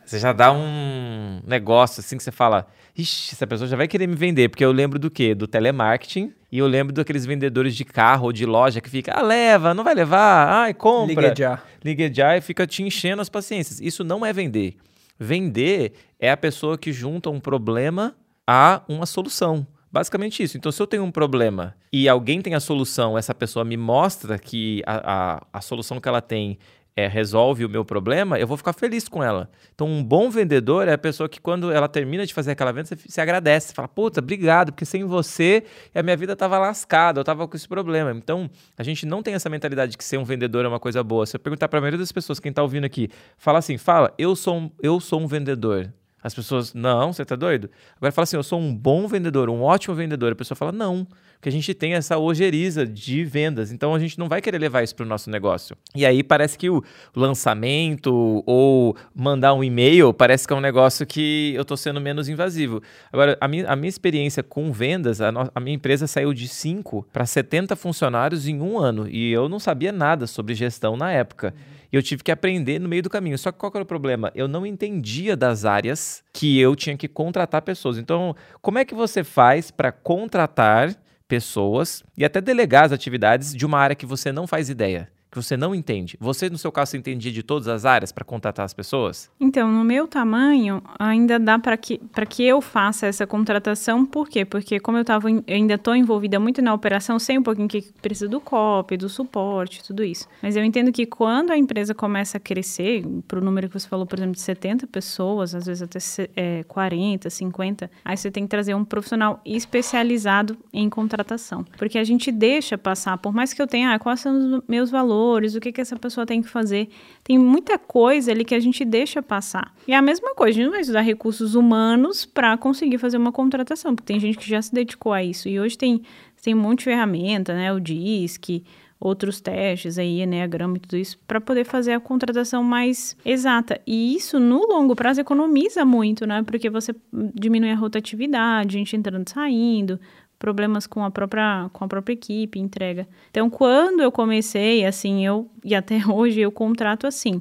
[0.05, 4.07] Você já dá um negócio assim que você fala, ixi, essa pessoa já vai querer
[4.07, 5.35] me vender, porque eu lembro do quê?
[5.35, 9.23] Do telemarketing e eu lembro daqueles vendedores de carro ou de loja que fica, ah,
[9.23, 11.29] leva, não vai levar, ai, compra.
[11.29, 11.63] Ligue já.
[11.85, 13.81] Ligue já e fica te enchendo as paciências.
[13.81, 14.77] Isso não é vender.
[15.19, 18.15] Vender é a pessoa que junta um problema
[18.47, 19.67] a uma solução.
[19.91, 20.57] Basicamente isso.
[20.57, 24.39] Então, se eu tenho um problema e alguém tem a solução, essa pessoa me mostra
[24.39, 26.59] que a, a, a solução que ela tem
[26.97, 29.51] é, resolve o meu problema, eu vou ficar feliz com ela.
[29.75, 32.87] Então, um bom vendedor é a pessoa que, quando ela termina de fazer aquela venda,
[32.87, 33.69] você se agradece.
[33.69, 37.57] Você fala, puta, obrigado, porque sem você a minha vida estava lascada, eu estava com
[37.57, 38.13] esse problema.
[38.13, 41.03] Então, a gente não tem essa mentalidade de que ser um vendedor é uma coisa
[41.03, 41.27] boa.
[41.27, 44.15] Se eu perguntar para a maioria das pessoas, quem está ouvindo aqui, fala assim: fala,
[44.17, 45.93] eu sou um, eu sou um vendedor.
[46.23, 47.69] As pessoas, não, você tá doido?
[47.99, 50.33] Agora fala assim, eu sou um bom vendedor, um ótimo vendedor.
[50.33, 54.19] A pessoa fala, não, porque a gente tem essa ojeriza de vendas, então a gente
[54.19, 55.77] não vai querer levar isso para o nosso negócio.
[55.95, 56.83] E aí parece que o
[57.15, 62.29] lançamento ou mandar um e-mail parece que é um negócio que eu estou sendo menos
[62.29, 62.83] invasivo.
[63.13, 66.49] Agora, a minha, a minha experiência com vendas, a, no, a minha empresa saiu de
[66.49, 71.13] 5 para 70 funcionários em um ano e eu não sabia nada sobre gestão na
[71.13, 71.55] época.
[71.93, 73.39] E eu tive que aprender no meio do caminho.
[73.39, 74.33] Só que qual que era o problema?
[74.35, 77.99] Eu não entendia das áreas que eu tinha que contratar pessoas.
[77.99, 80.93] Então, como é que você faz para contratar
[81.29, 85.11] pessoas e até delegar as atividades de uma área que você não faz ideia?
[85.35, 86.17] Que você não entende.
[86.21, 89.31] Você, no seu caso, você entendia de todas as áreas para contratar as pessoas?
[89.41, 94.07] Então, no meu tamanho, ainda dá para que, que eu faça essa contratação.
[94.07, 94.45] Por quê?
[94.45, 97.83] Porque como eu, tava, eu ainda estou envolvida muito na operação, sei um pouquinho que
[98.01, 100.29] precisa do COP, do suporte, tudo isso.
[100.43, 103.89] Mas eu entendo que quando a empresa começa a crescer, para o número que você
[103.89, 105.99] falou, por exemplo, de 70 pessoas, às vezes até
[106.37, 111.65] é, 40, 50, aí você tem que trazer um profissional especializado em contratação.
[111.77, 114.91] Porque a gente deixa passar, por mais que eu tenha, ah, quais são os meus
[114.91, 116.89] valores, valores, o que, que essa pessoa tem que fazer.
[117.23, 119.75] Tem muita coisa ali que a gente deixa passar.
[119.89, 123.17] E é a mesma coisa, a gente não vai usar recursos humanos para conseguir fazer
[123.17, 125.49] uma contratação, porque tem gente que já se dedicou a isso.
[125.49, 126.03] E hoje tem,
[126.43, 127.73] tem um monte de ferramenta, né?
[127.73, 128.63] O DISC,
[129.01, 133.81] outros testes aí, Enneagrama e tudo isso, para poder fazer a contratação mais exata.
[133.87, 136.43] E isso, no longo prazo, economiza muito, né?
[136.43, 136.95] Porque você
[137.35, 139.99] diminui a rotatividade, gente entrando e saindo,
[140.39, 143.07] problemas com a própria com a própria equipe, entrega.
[143.31, 147.41] Então, quando eu comecei, assim, eu e até hoje eu contrato assim.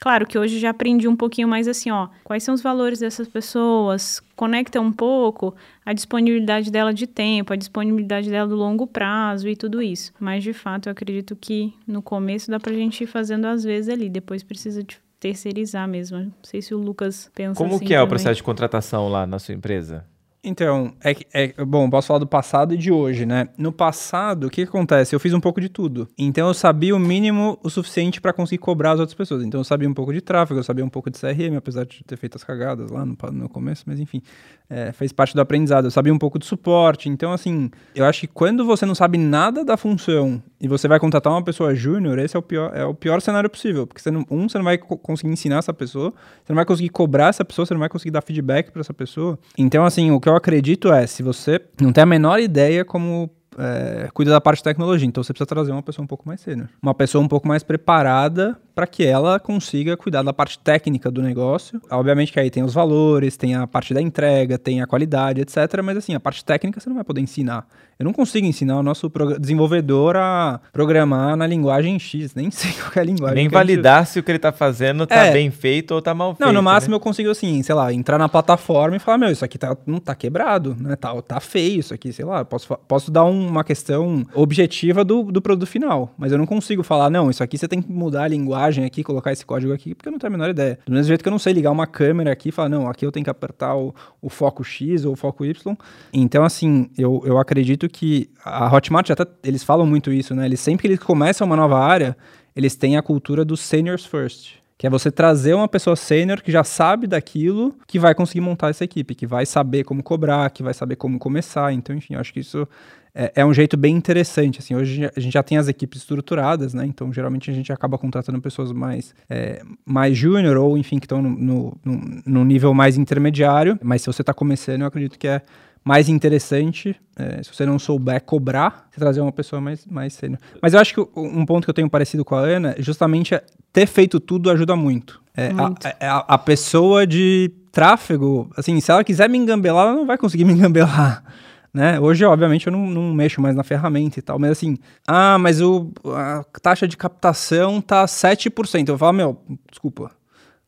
[0.00, 3.26] Claro que hoje já aprendi um pouquinho mais assim, ó, quais são os valores dessas
[3.26, 5.52] pessoas, conecta um pouco
[5.84, 10.12] a disponibilidade dela de tempo, a disponibilidade dela do longo prazo e tudo isso.
[10.20, 13.88] Mas de fato, eu acredito que no começo dá pra gente ir fazendo às vezes
[13.92, 16.18] ali, depois precisa de terceirizar mesmo.
[16.18, 18.06] Não sei se o Lucas pensa Como assim que é também.
[18.06, 20.04] o processo de contratação lá na sua empresa?
[20.42, 23.48] Então, é, é bom, posso falar do passado e de hoje, né?
[23.58, 25.14] No passado, o que, que acontece?
[25.14, 26.08] Eu fiz um pouco de tudo.
[26.16, 29.42] Então, eu sabia o mínimo o suficiente para conseguir cobrar as outras pessoas.
[29.42, 32.04] Então, eu sabia um pouco de tráfego, eu sabia um pouco de CRM, apesar de
[32.04, 34.22] ter feito as cagadas lá no, no começo, mas enfim,
[34.70, 35.86] é, fez parte do aprendizado.
[35.86, 37.08] Eu sabia um pouco de suporte.
[37.08, 41.00] Então, assim, eu acho que quando você não sabe nada da função e você vai
[41.00, 43.86] contratar uma pessoa júnior, esse é o pior, é o pior cenário possível.
[43.86, 46.10] Porque você não, um, você não vai conseguir ensinar essa pessoa,
[46.44, 48.94] você não vai conseguir cobrar essa pessoa, você não vai conseguir dar feedback para essa
[48.94, 49.38] pessoa.
[49.56, 53.30] Então, assim, o que eu acredito é, se você não tem a menor ideia como
[53.58, 56.40] é, cuida da parte de tecnologia, então você precisa trazer uma pessoa um pouco mais
[56.40, 56.68] sênior.
[56.80, 61.20] Uma pessoa um pouco mais preparada para que ela consiga cuidar da parte técnica do
[61.20, 61.82] negócio.
[61.90, 65.82] Obviamente que aí tem os valores, tem a parte da entrega, tem a qualidade, etc.
[65.82, 67.66] Mas assim, a parte técnica você não vai poder ensinar.
[67.98, 69.10] Eu não consigo ensinar o nosso
[69.40, 73.34] desenvolvedor a programar na linguagem X, nem sei qual é a linguagem.
[73.34, 74.12] Nem validar gente...
[74.12, 75.32] se o que ele está fazendo está é.
[75.32, 76.46] bem feito ou está mal feito.
[76.46, 76.96] Não, no máximo né?
[76.96, 79.98] eu consigo assim, sei lá, entrar na plataforma e falar, meu, isso aqui tá, não
[79.98, 80.94] tá quebrado, né?
[80.94, 85.42] Tá, tá feio isso aqui, sei lá, posso, posso dar uma questão objetiva do, do
[85.42, 88.28] produto final, mas eu não consigo falar, não, isso aqui você tem que mudar a
[88.28, 90.78] linguagem aqui, colocar esse código aqui, porque eu não tenho a menor ideia.
[90.86, 93.04] Do mesmo jeito que eu não sei ligar uma câmera aqui e falar, não, aqui
[93.04, 95.76] eu tenho que apertar o, o foco X ou o foco Y.
[96.12, 100.46] Então, assim, eu, eu acredito que a Hotmart, até, eles falam muito isso, né?
[100.46, 102.16] Eles, sempre que eles começam uma nova área,
[102.54, 104.58] eles têm a cultura do seniors first.
[104.76, 108.70] Que é você trazer uma pessoa sênior que já sabe daquilo, que vai conseguir montar
[108.70, 111.72] essa equipe, que vai saber como cobrar, que vai saber como começar.
[111.72, 112.66] Então, enfim, eu acho que isso
[113.14, 114.58] é, é, um jeito bem interessante.
[114.58, 116.84] Assim, hoje a gente já tem as equipes estruturadas, né?
[116.86, 121.22] Então, geralmente a gente acaba contratando pessoas mais, é, mais júnior ou, enfim, que estão
[121.22, 123.78] no, no, no, nível mais intermediário.
[123.82, 125.42] Mas se você está começando, eu acredito que é
[125.84, 130.38] mais interessante, é, se você não souber cobrar, você trazer uma pessoa mais, mais sênior.
[130.60, 133.42] Mas eu acho que um ponto que eu tenho parecido com a Ana, justamente é
[133.72, 135.22] ter feito tudo ajuda muito.
[135.34, 135.86] É, muito.
[135.86, 140.18] A, a, a, pessoa de tráfego, assim, se ela quiser me engambelar, ela não vai
[140.18, 141.22] conseguir me engambelar.
[141.72, 142.00] Né?
[142.00, 145.60] Hoje, obviamente, eu não, não, mexo mais na ferramenta e tal, mas assim, ah, mas
[145.60, 148.88] o, a taxa de captação tá 7%.
[148.88, 149.38] Eu falo, meu,
[149.70, 150.10] desculpa,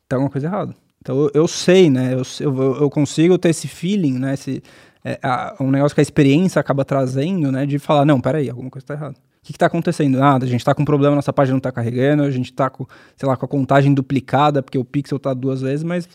[0.07, 0.75] tá alguma coisa errada.
[1.01, 2.13] Então eu, eu sei, né?
[2.13, 4.35] Eu, eu, eu, consigo ter esse feeling, né?
[4.35, 4.61] Esse,
[5.03, 7.65] é, a, um negócio que a experiência acaba trazendo, né?
[7.65, 9.15] De falar, não, peraí, alguma coisa tá errada.
[9.15, 10.21] O que, está acontecendo?
[10.21, 12.69] Ah, a gente está com um problema, nossa página não está carregando, a gente está
[12.69, 12.85] com,
[13.17, 16.07] sei lá, com a contagem duplicada, porque o pixel está duas vezes, mas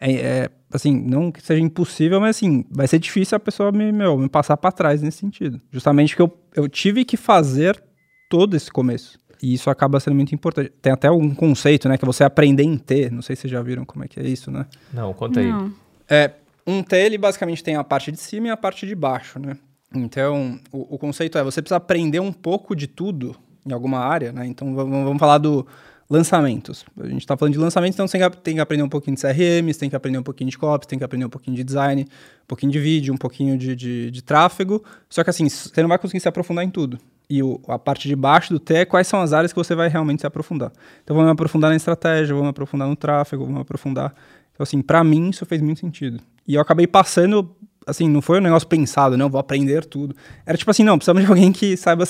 [0.00, 3.92] é, é, assim, não que seja impossível, mas assim, vai ser difícil a pessoa me,
[3.92, 5.60] meu, me passar para trás nesse sentido.
[5.70, 7.82] Justamente porque eu, eu tive que fazer
[8.28, 9.18] todo esse começo.
[9.42, 10.70] E isso acaba sendo muito importante.
[10.82, 13.10] Tem até um conceito, né, que é você aprender em T.
[13.10, 14.66] Não sei se vocês já viram como é que é isso, né?
[14.92, 15.50] Não, conta aí.
[15.50, 15.72] Não.
[16.08, 16.32] É,
[16.66, 19.56] um T, ele basicamente tem a parte de cima e a parte de baixo, né?
[19.94, 23.34] Então, o, o conceito é, você precisa aprender um pouco de tudo
[23.66, 24.46] em alguma área, né?
[24.46, 25.66] Então, vamos, vamos falar do
[26.10, 26.84] lançamentos.
[26.98, 29.72] A gente está falando de lançamentos, então você tem que, aprender um pouquinho de CRM,
[29.72, 32.02] você tem que aprender um pouquinho de copy, tem que aprender um pouquinho de design,
[32.02, 34.82] um pouquinho de vídeo, um pouquinho de, de, de tráfego.
[35.08, 36.98] Só que assim, você não vai conseguir se aprofundar em tudo.
[37.28, 39.72] E o, a parte de baixo do T é quais são as áreas que você
[39.72, 40.72] vai realmente se aprofundar.
[41.04, 44.12] Então, vamos aprofundar na estratégia, vamos aprofundar no tráfego, vamos aprofundar...
[44.52, 46.20] Então, assim, para mim, isso fez muito sentido.
[46.46, 47.54] E eu acabei passando
[47.90, 50.14] assim, não foi um negócio pensado, não, vou aprender tudo.
[50.46, 52.04] Era tipo assim, não, precisamos de alguém que saiba,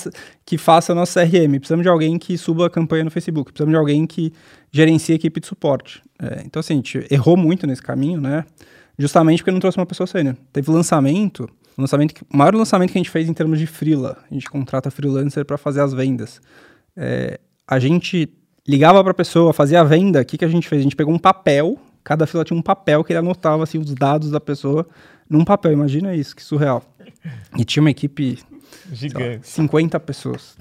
[0.44, 3.78] que faça nosso CRM, precisamos de alguém que suba a campanha no Facebook, precisamos de
[3.78, 4.32] alguém que
[4.70, 6.02] gerencie a equipe de suporte.
[6.20, 8.44] É, então, assim, a gente errou muito nesse caminho, né?
[8.98, 10.36] Justamente porque não trouxe uma pessoa sênior.
[10.52, 14.18] Teve lançamento, lançamento, o maior lançamento que a gente fez em termos de freela.
[14.30, 16.40] A gente contrata freelancer para fazer as vendas.
[16.96, 18.28] É, a gente
[18.68, 20.80] ligava para a pessoa, fazia a venda, o que, que a gente fez?
[20.80, 23.94] A gente pegou um papel, cada fila tinha um papel que ele anotava assim, os
[23.94, 24.86] dados da pessoa
[25.30, 25.72] num papel.
[25.72, 26.84] Imagina isso, que surreal.
[27.56, 28.38] E tinha uma equipe
[28.92, 29.36] Gigante.
[29.36, 30.56] Lá, 50 pessoas.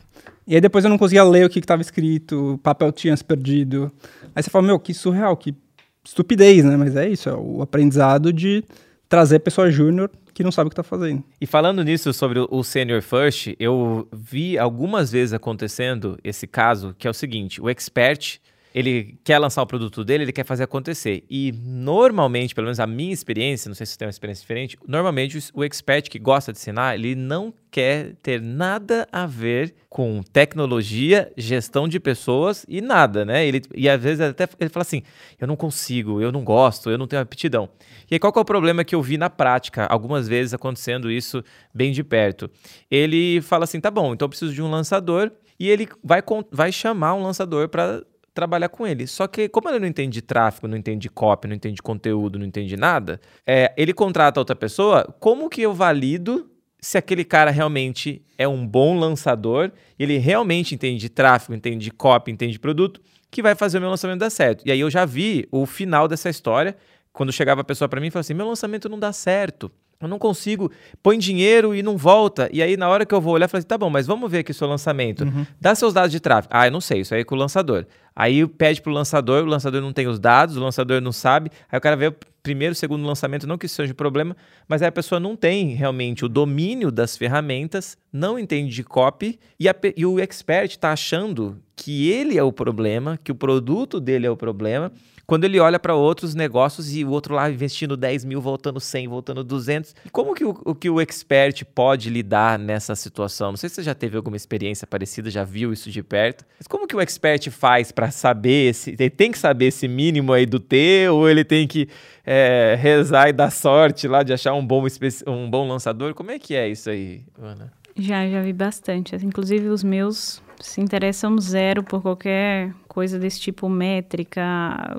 [0.47, 3.23] E aí depois eu não conseguia ler o que estava escrito, o papel tinha se
[3.23, 3.91] perdido.
[4.35, 5.55] Aí você fala, meu, que surreal, que
[6.03, 6.75] estupidez, né?
[6.75, 8.63] Mas é isso, é o aprendizado de
[9.07, 11.23] trazer pessoa júnior que não sabe o que está fazendo.
[11.41, 17.07] E falando nisso sobre o Senior First, eu vi algumas vezes acontecendo esse caso, que
[17.07, 18.39] é o seguinte, o expert
[18.73, 21.23] ele quer lançar o produto dele, ele quer fazer acontecer.
[21.29, 24.77] E normalmente, pelo menos a minha experiência, não sei se você tem uma experiência diferente,
[24.87, 30.21] normalmente o expert que gosta de ensinar, ele não quer ter nada a ver com
[30.21, 33.45] tecnologia, gestão de pessoas e nada, né?
[33.45, 35.01] Ele, e às vezes até ele fala assim:
[35.39, 37.69] eu não consigo, eu não gosto, eu não tenho aptidão.
[38.09, 41.11] E aí qual que é o problema que eu vi na prática, algumas vezes acontecendo
[41.11, 42.49] isso bem de perto?
[42.89, 45.31] Ele fala assim: tá bom, então eu preciso de um lançador.
[45.59, 48.01] E ele vai, vai chamar um lançador para
[48.39, 49.05] trabalhar com ele.
[49.05, 51.81] Só que, como ele não entende de tráfego, não entende de copy, não entende de
[51.81, 55.03] conteúdo, não entende de nada, é, ele contrata outra pessoa.
[55.19, 56.49] Como que eu valido
[56.81, 61.91] se aquele cara realmente é um bom lançador, ele realmente entende de tráfego, entende de
[61.91, 64.65] copy, entende de produto, que vai fazer o meu lançamento dar certo.
[64.65, 66.77] E aí eu já vi o final dessa história,
[67.11, 69.69] quando chegava a pessoa para mim e falava assim: meu lançamento não dá certo.
[70.01, 70.71] Eu não consigo,
[71.03, 72.49] põe dinheiro e não volta.
[72.53, 74.31] E aí, na hora que eu vou olhar, eu falo assim: tá bom, mas vamos
[74.31, 75.25] ver aqui o seu lançamento.
[75.25, 75.45] Uhum.
[75.59, 76.53] Dá seus dados de tráfego.
[76.55, 77.85] Ah, eu não sei, isso aí é com o lançador.
[78.15, 81.51] Aí pede pro lançador, o lançador não tem os dados, o lançador não sabe.
[81.69, 84.35] Aí o cara vê o primeiro, segundo lançamento, não que isso seja um problema,
[84.67, 89.37] mas aí a pessoa não tem realmente o domínio das ferramentas, não entende de copy,
[89.59, 93.99] e, a, e o expert está achando que ele é o problema, que o produto
[93.99, 94.91] dele é o problema,
[95.29, 99.07] quando ele olha para outros negócios e o outro lá investindo 10 mil, voltando 100,
[99.07, 99.93] voltando 200.
[100.11, 103.51] Como que o, o, que o expert pode lidar nessa situação?
[103.51, 106.43] Não sei se você já teve alguma experiência parecida, já viu isso de perto.
[106.57, 110.33] Mas como que o expert faz para saber se ele tem que saber esse mínimo
[110.33, 111.87] aí do T ou ele tem que
[112.25, 114.83] é, rezar e dar sorte lá de achar um bom,
[115.27, 116.15] um bom lançador?
[116.15, 117.78] Como é que é isso aí, Ana?
[117.99, 119.15] Já, já vi bastante.
[119.15, 124.41] Inclusive os meus se interessam zero por qualquer coisa desse tipo métrica,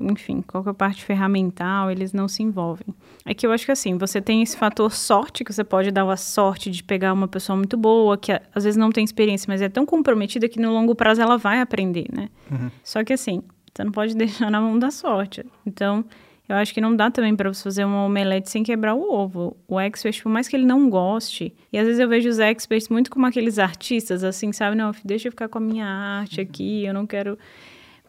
[0.09, 2.87] enfim, qualquer parte ferramental, eles não se envolvem.
[3.25, 6.09] É que eu acho que assim, você tem esse fator sorte, que você pode dar
[6.09, 9.61] a sorte de pegar uma pessoa muito boa, que às vezes não tem experiência, mas
[9.61, 12.29] é tão comprometida que no longo prazo ela vai aprender, né?
[12.49, 12.71] Uhum.
[12.83, 15.45] Só que assim, você não pode deixar na mão da sorte.
[15.65, 16.03] Então,
[16.49, 19.55] eu acho que não dá também para você fazer uma omelete sem quebrar o ovo.
[19.67, 22.89] O expert, por mais que ele não goste, e às vezes eu vejo os experts
[22.89, 24.75] muito como aqueles artistas, assim, sabe?
[24.75, 27.37] Não, deixa eu ficar com a minha arte aqui, eu não quero.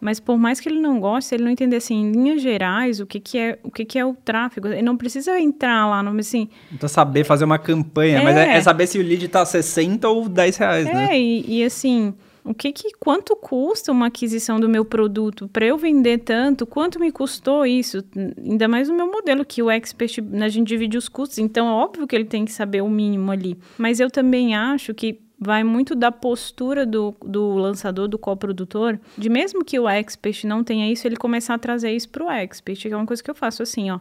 [0.00, 3.06] Mas por mais que ele não goste, ele não entender assim, em linhas gerais, o
[3.06, 4.66] que, que é o que, que é o tráfego.
[4.66, 6.48] Ele não precisa entrar lá, não, assim.
[6.72, 10.08] Então saber fazer uma campanha, é, mas é, é, saber se o lead tá 60
[10.08, 11.08] ou 10 reais, é, né?
[11.12, 12.12] É, e, e assim
[12.44, 16.66] o que, que quanto custa uma aquisição do meu produto para eu vender tanto?
[16.66, 18.04] Quanto me custou isso?
[18.36, 21.72] Ainda mais no meu modelo que o expert a gente divide os custos, então é
[21.72, 23.56] óbvio que ele tem que saber o mínimo ali.
[23.78, 29.28] Mas eu também acho que vai muito da postura do, do lançador, do coprodutor, de
[29.28, 32.80] mesmo que o expert não tenha isso, ele começar a trazer isso para o expert,
[32.80, 33.98] que é uma coisa que eu faço assim, ó.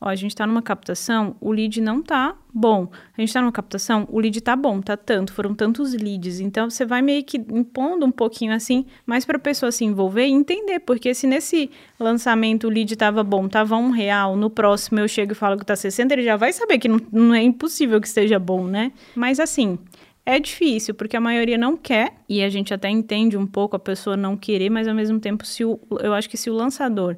[0.00, 2.88] Ó, a gente está numa captação, o lead não tá bom.
[3.16, 6.38] A gente está numa captação, o lead tá bom, tá tanto, foram tantos leads.
[6.38, 10.26] Então você vai meio que impondo um pouquinho assim, mais para a pessoa se envolver
[10.26, 15.00] e entender, porque se nesse lançamento o lead tava bom, tava um real, no próximo
[15.00, 17.42] eu chego e falo que tá 60, ele já vai saber que não, não é
[17.42, 18.92] impossível que esteja bom, né?
[19.16, 19.78] Mas assim,
[20.24, 23.78] é difícil, porque a maioria não quer, e a gente até entende um pouco a
[23.78, 27.16] pessoa não querer, mas ao mesmo tempo, se o, eu acho que se o lançador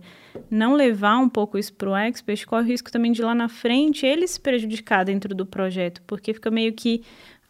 [0.51, 3.49] não levar um pouco isso para o expert, corre o risco também de lá na
[3.49, 7.03] frente ele se prejudicar dentro do projeto, porque fica meio que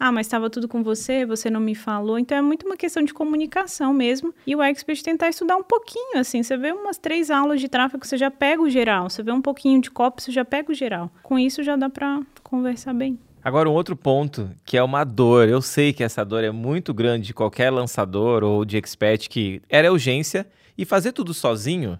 [0.03, 2.19] Ah, mas estava tudo com você, você não me falou.
[2.19, 4.35] Então é muito uma questão de comunicação mesmo.
[4.47, 6.43] E o expert tentar estudar um pouquinho, assim.
[6.43, 9.11] Você vê umas três aulas de tráfego, você já pega o geral.
[9.11, 11.11] Você vê um pouquinho de copy, você já pega o geral.
[11.23, 13.19] Com isso já dá para conversar bem.
[13.45, 15.47] Agora, um outro ponto que é uma dor.
[15.51, 19.61] Eu sei que essa dor é muito grande de qualquer lançador ou de expert que
[19.69, 20.47] era urgência
[20.79, 21.99] e fazer tudo sozinho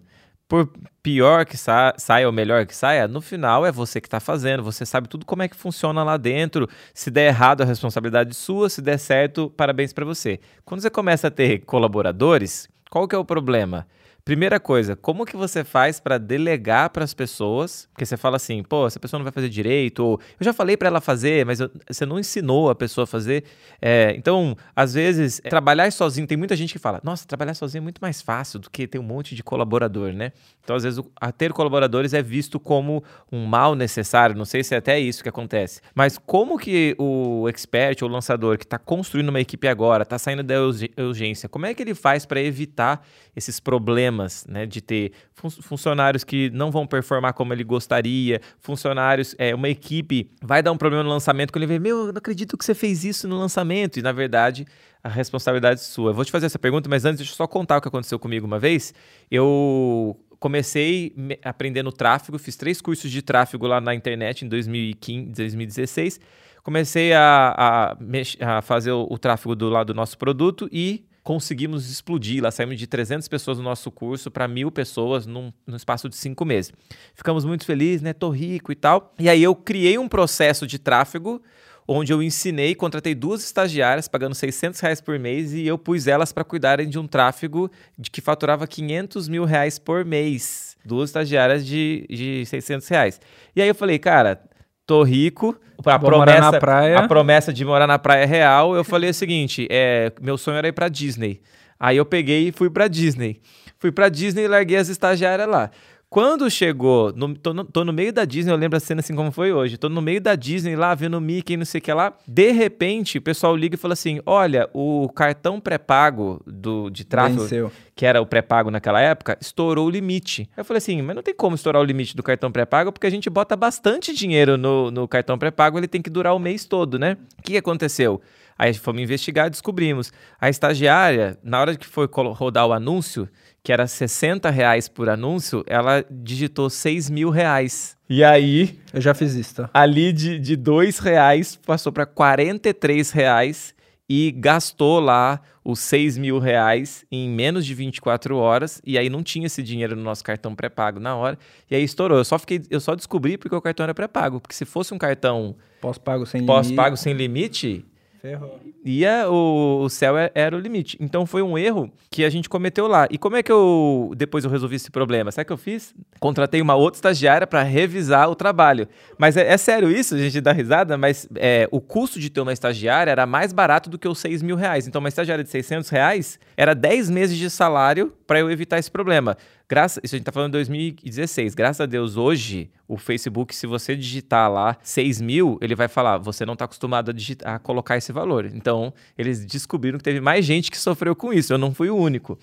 [0.51, 0.69] por
[1.01, 4.65] pior que sa saia ou melhor que saia, no final é você que está fazendo,
[4.65, 6.69] você sabe tudo como é que funciona lá dentro.
[6.93, 10.41] Se der errado, a responsabilidade é sua, se der certo, parabéns para você.
[10.65, 13.87] Quando você começa a ter colaboradores, qual que é o problema?
[14.25, 17.89] Primeira coisa, como que você faz para delegar para as pessoas?
[17.93, 20.77] Porque você fala assim, pô, essa pessoa não vai fazer direito, ou eu já falei
[20.77, 23.45] para ela fazer, mas eu, você não ensinou a pessoa a fazer.
[23.81, 27.85] É, então, às vezes, trabalhar sozinho, tem muita gente que fala, nossa, trabalhar sozinho é
[27.85, 30.33] muito mais fácil do que ter um monte de colaborador, né?
[30.63, 33.03] Então, às vezes, a ter colaboradores é visto como
[33.33, 35.81] um mal necessário, não sei se é até isso que acontece.
[35.95, 40.19] Mas como que o expert ou o lançador que está construindo uma equipe agora, está
[40.19, 40.57] saindo da
[40.99, 43.05] urgência, como é que ele faz para evitar
[43.35, 44.10] esses problemas?
[44.11, 49.55] Problemas, né, de ter fun funcionários que não vão performar como ele gostaria, funcionários, é,
[49.55, 52.57] uma equipe vai dar um problema no lançamento, quando ele vê, meu, eu não acredito
[52.57, 54.67] que você fez isso no lançamento, e na verdade
[55.03, 56.11] a responsabilidade é sua.
[56.11, 58.19] Eu vou te fazer essa pergunta, mas antes deixa eu só contar o que aconteceu
[58.19, 58.93] comigo uma vez.
[59.31, 66.21] Eu comecei aprendendo tráfego, fiz três cursos de tráfego lá na internet em 2015, 2016.
[66.63, 71.89] Comecei a, a, a fazer o, o, tráfego do lado do nosso produto e conseguimos
[71.89, 72.43] explodir.
[72.43, 76.17] Lá saímos de 300 pessoas no nosso curso para mil pessoas num, num, espaço de
[76.17, 76.73] cinco meses.
[77.15, 78.13] Ficamos muito felizes, né?
[78.13, 79.15] Tô rico e tal.
[79.17, 81.41] E aí eu criei um processo de tráfego
[81.87, 86.33] onde eu ensinei, contratei duas estagiárias pagando 600 reais por mês e eu pus elas
[86.33, 90.77] para cuidarem de um tráfego de que faturava 500 mil reais por mês.
[90.85, 93.21] Duas estagiárias de, de 600 reais.
[93.55, 94.43] E aí eu falei, cara,
[94.91, 95.57] tô rico.
[95.87, 96.59] A promessa,
[96.99, 98.75] a promessa de morar na praia é real.
[98.75, 101.41] Eu falei o seguinte: é, meu sonho era ir pra Disney.
[101.79, 103.41] Aí eu peguei e fui pra Disney.
[103.79, 105.71] Fui pra Disney e larguei as estagiárias lá.
[106.11, 109.15] Quando chegou, no, tô, no, tô, no, meio da Disney, eu lembro a cena assim
[109.15, 109.79] como foi hoje.
[109.79, 112.13] Tô no meio da Disney lá, vendo o Mickey, não sei o que lá.
[112.27, 116.43] De repente, o pessoal liga e fala assim: olha, o cartão pré-pago
[116.91, 117.73] de tráfego, Venceu.
[117.95, 120.51] que era o pré-pago naquela época, estourou o limite.
[120.57, 123.11] Eu falei assim: mas não tem como estourar o limite do cartão pré-pago, porque a
[123.11, 126.99] gente bota bastante dinheiro no, no cartão pré-pago, ele tem que durar o mês todo,
[126.99, 127.17] né?
[127.39, 128.21] O que aconteceu?
[128.61, 130.13] Aí fomos investigar e descobrimos.
[130.39, 133.27] A estagiária, na hora que foi rodar o anúncio,
[133.63, 137.97] que era 60 reais por anúncio, ela digitou 6 mil reais.
[138.09, 138.79] E aí.
[138.93, 139.71] Eu já fiz isso, tá?
[139.73, 143.75] Ali de, de 2 reais passou para 43 reais
[144.09, 148.81] e gastou lá os 6 mil reais em menos de 24 horas.
[148.85, 151.39] E aí não tinha esse dinheiro no nosso cartão pré-pago na hora.
[151.71, 152.19] E aí estourou.
[152.19, 154.41] Eu só, fiquei, eu só descobri porque o cartão era pré-pago.
[154.41, 155.55] Porque se fosse um cartão.
[155.81, 157.85] Pós-pago sem pós-pago sem limite,
[158.21, 158.61] Ferrou.
[158.85, 160.97] Ia, o, o céu é, era o limite.
[161.01, 163.09] Então foi um erro que a gente cometeu lá.
[163.11, 165.33] E como é que eu depois eu resolvi esse problema?
[165.33, 165.95] Sabe o que eu fiz?
[166.19, 168.87] Contratei uma outra estagiária para revisar o trabalho.
[169.17, 172.41] Mas é, é, sério isso, a gente dá risada, mas é, o custo de ter
[172.43, 174.87] uma estagiária era mais barato do que os 6 mil reais.
[174.87, 178.91] Então uma estagiária de 600 reais era 10 meses de salário para eu evitar esse
[178.91, 179.37] problema.
[179.71, 181.55] Graças, isso a gente está falando de 2016.
[181.55, 186.19] Graças a Deus, hoje, o Facebook, se você digitar lá 6 mil, ele vai falar,
[186.19, 188.47] você não está acostumado a, digitar, a colocar esse valor.
[188.47, 191.53] Então, eles descobriram que teve mais gente que sofreu com isso.
[191.53, 192.37] Eu não fui o único.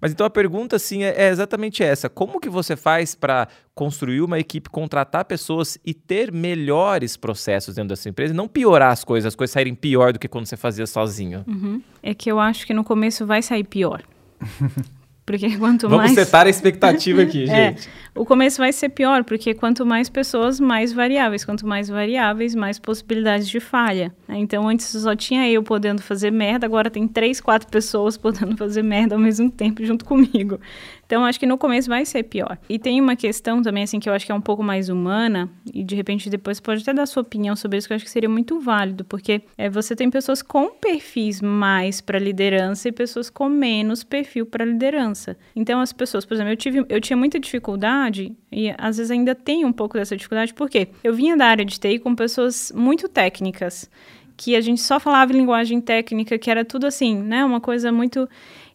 [0.00, 2.08] Mas então a pergunta, assim, é, é exatamente essa.
[2.08, 7.90] Como que você faz para construir uma equipe, contratar pessoas e ter melhores processos dentro
[7.90, 10.46] da sua empresa e não piorar as coisas, as coisas saírem pior do que quando
[10.46, 11.44] você fazia sozinho?
[11.46, 11.80] Uhum.
[12.02, 14.02] É que eu acho que no começo vai sair pior.
[15.24, 16.10] Porque quanto Vamos mais.
[16.12, 17.88] Vamos setar a expectativa aqui, é, gente.
[18.14, 21.44] O começo vai ser pior, porque quanto mais pessoas, mais variáveis.
[21.44, 24.14] Quanto mais variáveis, mais possibilidades de falha.
[24.28, 28.82] Então, antes só tinha eu podendo fazer merda, agora tem três, quatro pessoas podendo fazer
[28.82, 30.60] merda ao mesmo tempo junto comigo.
[31.06, 32.58] Então, acho que no começo vai ser pior.
[32.68, 35.50] E tem uma questão também, assim, que eu acho que é um pouco mais humana,
[35.72, 38.10] e de repente depois pode até dar sua opinião sobre isso, que eu acho que
[38.10, 43.30] seria muito válido, porque é, você tem pessoas com perfis mais para liderança e pessoas
[43.30, 45.36] com menos perfil para liderança.
[45.54, 49.34] Então, as pessoas, por exemplo, eu, tive, eu tinha muita dificuldade, e às vezes ainda
[49.34, 53.08] tenho um pouco dessa dificuldade, porque eu vinha da área de TI com pessoas muito
[53.08, 53.90] técnicas
[54.36, 57.44] que a gente só falava em linguagem técnica, que era tudo assim, né?
[57.44, 58.28] Uma coisa muito.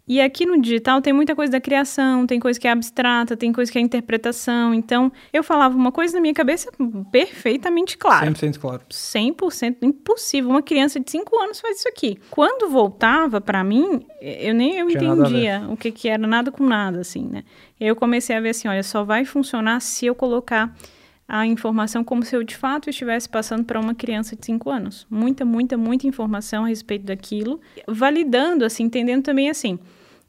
[0.10, 3.54] E aqui no digital tem muita coisa da criação, tem coisa que é abstrata, tem
[3.54, 4.74] coisa que é interpretação.
[4.74, 6.72] Então, eu falava uma coisa na minha cabeça
[7.12, 8.32] perfeitamente clara.
[8.32, 8.82] 100% claro.
[8.90, 10.50] 100% impossível.
[10.50, 12.18] Uma criança de 5 anos faz isso aqui.
[12.32, 17.02] Quando voltava para mim, eu nem eu entendia o que, que era nada com nada,
[17.02, 17.44] assim, né?
[17.80, 20.76] Eu comecei a ver assim, olha, só vai funcionar se eu colocar
[21.28, 25.06] a informação como se eu de fato estivesse passando para uma criança de 5 anos.
[25.08, 29.78] Muita, muita, muita informação a respeito daquilo, validando, assim, entendendo também assim.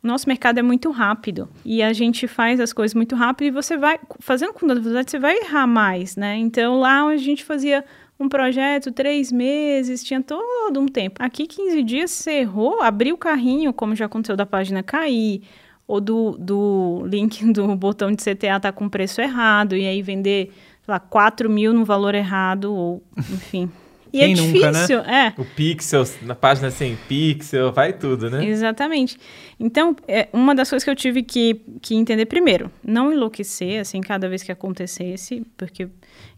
[0.02, 3.76] Nosso mercado é muito rápido e a gente faz as coisas muito rápido e você
[3.76, 6.38] vai fazendo com velocidade, você vai errar mais, né?
[6.38, 7.84] Então lá a gente fazia
[8.18, 11.22] um projeto, três meses, tinha todo um tempo.
[11.22, 15.42] Aqui, 15 dias, você errou, abriu o carrinho, como já aconteceu da página cair,
[15.86, 20.52] ou do, do link do botão de CTA tá com preço errado, e aí vender,
[20.82, 23.70] sei lá, 4 mil no valor errado, ou enfim.
[24.12, 24.72] E Quem é nunca, né?
[24.72, 25.34] difícil, é.
[25.38, 28.44] O pixel, na página sem pixel, vai tudo, né?
[28.44, 29.16] Exatamente.
[29.58, 34.00] Então, é uma das coisas que eu tive que, que entender primeiro, não enlouquecer, assim,
[34.00, 35.88] cada vez que acontecesse, porque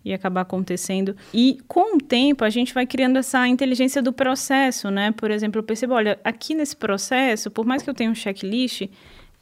[0.05, 1.17] ia acabar acontecendo.
[1.33, 5.13] E com o tempo, a gente vai criando essa inteligência do processo, né?
[5.13, 8.89] Por exemplo, eu percebo, olha, aqui nesse processo, por mais que eu tenha um checklist,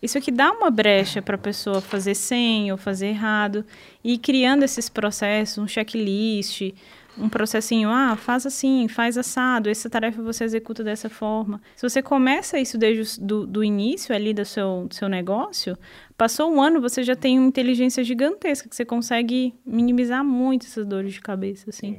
[0.02, 3.64] isso aqui dá uma brecha para a pessoa fazer sem ou fazer errado.
[4.02, 6.72] E criando esses processos, um checklist,
[7.18, 11.60] um processinho, ah, faz assim, faz assado, essa tarefa você executa dessa forma.
[11.76, 15.76] Se você começa isso desde o do, do início ali do seu, do seu negócio,
[16.16, 20.86] passou um ano, você já tem uma inteligência gigantesca, que você consegue minimizar muito essas
[20.86, 21.98] dores de cabeça, assim.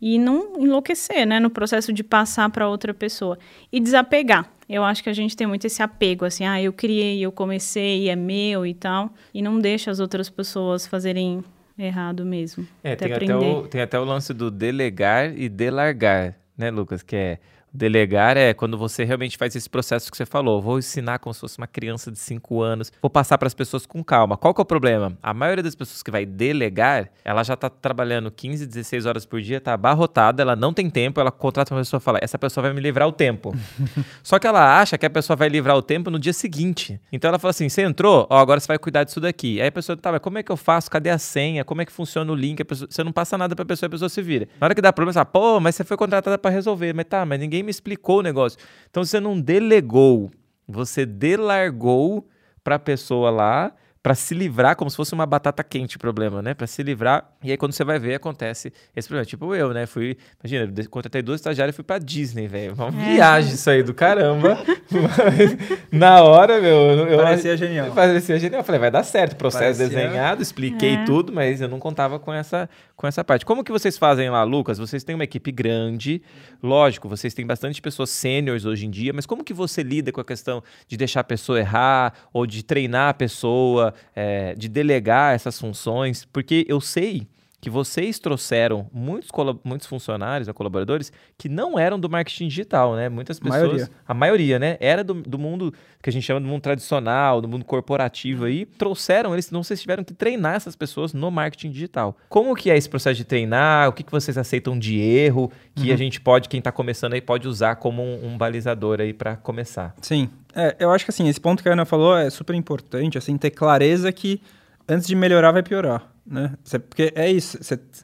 [0.00, 3.36] E não enlouquecer, né, no processo de passar para outra pessoa.
[3.72, 4.48] E desapegar.
[4.68, 8.08] Eu acho que a gente tem muito esse apego, assim, ah, eu criei, eu comecei,
[8.08, 9.10] é meu e tal.
[9.34, 11.42] E não deixa as outras pessoas fazerem
[11.78, 12.66] errado mesmo.
[12.82, 13.46] É, até tem até, aprender.
[13.46, 17.02] o, tem até o lance do delegar e delargar, né, Lucas?
[17.02, 17.38] Que é
[17.72, 20.60] delegar é quando você realmente faz esse processo que você falou.
[20.60, 23.86] Vou ensinar como se fosse uma criança de 5 anos, vou passar para as pessoas
[23.86, 24.36] com calma.
[24.36, 25.16] Qual que é o problema?
[25.22, 29.40] A maioria das pessoas que vai delegar, ela já está trabalhando 15, 16 horas por
[29.40, 32.62] dia, está abarrotada, ela não tem tempo, ela contrata uma pessoa e fala: essa pessoa
[32.62, 33.54] vai me livrar o tempo.
[34.22, 37.00] Só que ela acha que a pessoa vai livrar o tempo no dia seguinte.
[37.12, 39.60] Então ela fala assim: você entrou, ó, agora você vai cuidar disso daqui.
[39.60, 40.90] Aí a pessoa, tá, mas como é que eu faço?
[40.90, 41.64] Cadê a senha?
[41.64, 42.60] Como é que funciona o link?
[42.60, 44.48] A pessoa- você não passa nada pra pessoa, a pessoa se vira.
[44.60, 46.92] Na hora que dá problema, você fala, pô, mas você foi contratada pra resolver.
[46.94, 48.58] Mas tá, mas ninguém me explicou o negócio.
[48.88, 50.30] Então você não delegou,
[50.66, 52.26] você delargou
[52.64, 53.74] pra pessoa lá.
[54.02, 56.54] Pra se livrar, como se fosse uma batata quente o problema, né?
[56.54, 57.28] Pra se livrar.
[57.42, 59.26] E aí, quando você vai ver, acontece esse problema.
[59.26, 59.86] Tipo eu, né?
[59.86, 60.16] Fui.
[60.42, 62.74] Imagina, eu contratei duas estagiárias e fui pra Disney, velho.
[62.74, 64.56] Uma viagem isso aí do caramba.
[64.90, 65.56] Mas,
[65.92, 66.70] na hora, meu.
[66.70, 67.90] eu- eu- Parecia genial.
[67.90, 68.60] Parecia genial.
[68.60, 69.36] Eu falei, vai dar certo.
[69.36, 71.04] Processo Parecia- desenhado, expliquei É.
[71.04, 73.44] tudo, mas eu não contava com essa, com essa parte.
[73.44, 74.78] Como que vocês fazem lá, Lucas?
[74.78, 76.22] Vocês têm uma equipe grande,
[76.62, 80.20] lógico, vocês têm bastante pessoas sêniores hoje em dia, mas como que você lida com
[80.20, 85.34] a questão de deixar a pessoa errar, ou de treinar a pessoa, é, de delegar
[85.34, 86.24] essas funções?
[86.24, 87.26] Porque eu sei
[87.60, 89.30] que vocês trouxeram muitos,
[89.64, 93.08] muitos funcionários, né, colaboradores, que não eram do marketing digital, né?
[93.08, 93.90] Muitas pessoas, Maioria.
[94.06, 94.76] a maioria, né?
[94.80, 98.64] Era do, do mundo que a gente chama do mundo tradicional, do mundo corporativo aí,
[98.64, 102.16] trouxeram eles, não vocês tiveram que treinar essas pessoas no marketing digital.
[102.28, 103.88] Como que é esse processo de treinar?
[103.88, 107.20] O que, que vocês aceitam de erro que a gente pode, quem está começando aí,
[107.20, 109.94] pode usar como um, um balizador aí para começar?
[110.00, 110.30] Sim.
[110.54, 113.36] É, eu acho que assim, esse ponto que a Ana falou é super importante, assim,
[113.36, 114.40] ter clareza que
[114.88, 116.54] antes de melhorar vai piorar, né?
[116.62, 117.58] Você- porque é isso,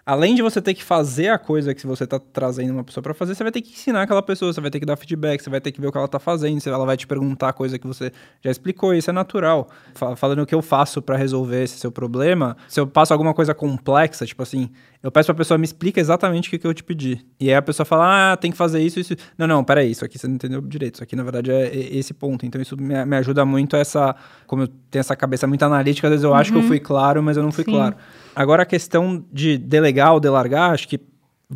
[0.06, 3.12] além de você ter que fazer a coisa que você tá trazendo uma pessoa para
[3.14, 5.50] fazer, você vai ter que ensinar aquela pessoa, você vai ter que dar feedback, você
[5.50, 7.86] vai ter que ver o que ela tá fazendo, ela vai te perguntar coisa que
[7.86, 8.10] você
[8.42, 9.68] já explicou, isso é natural.
[9.94, 13.34] Fa- Falando o que eu faço para resolver esse seu problema, se eu passo alguma
[13.34, 14.70] coisa complexa, tipo assim,
[15.04, 17.22] eu peço pra pessoa me explica exatamente o que, que eu te pedi.
[17.38, 19.14] E aí a pessoa fala, ah, tem que fazer isso, isso.
[19.36, 20.94] Não, não, peraí, isso aqui você não entendeu direito.
[20.94, 22.46] Isso aqui, na verdade, é esse ponto.
[22.46, 24.16] Então, isso me, me ajuda muito essa.
[24.46, 27.22] Como eu tenho essa cabeça muito analítica, às vezes eu acho que eu fui claro,
[27.22, 27.72] mas eu não fui Sim.
[27.72, 27.94] claro.
[28.34, 30.98] Agora, a questão de delegar ou delargar, acho que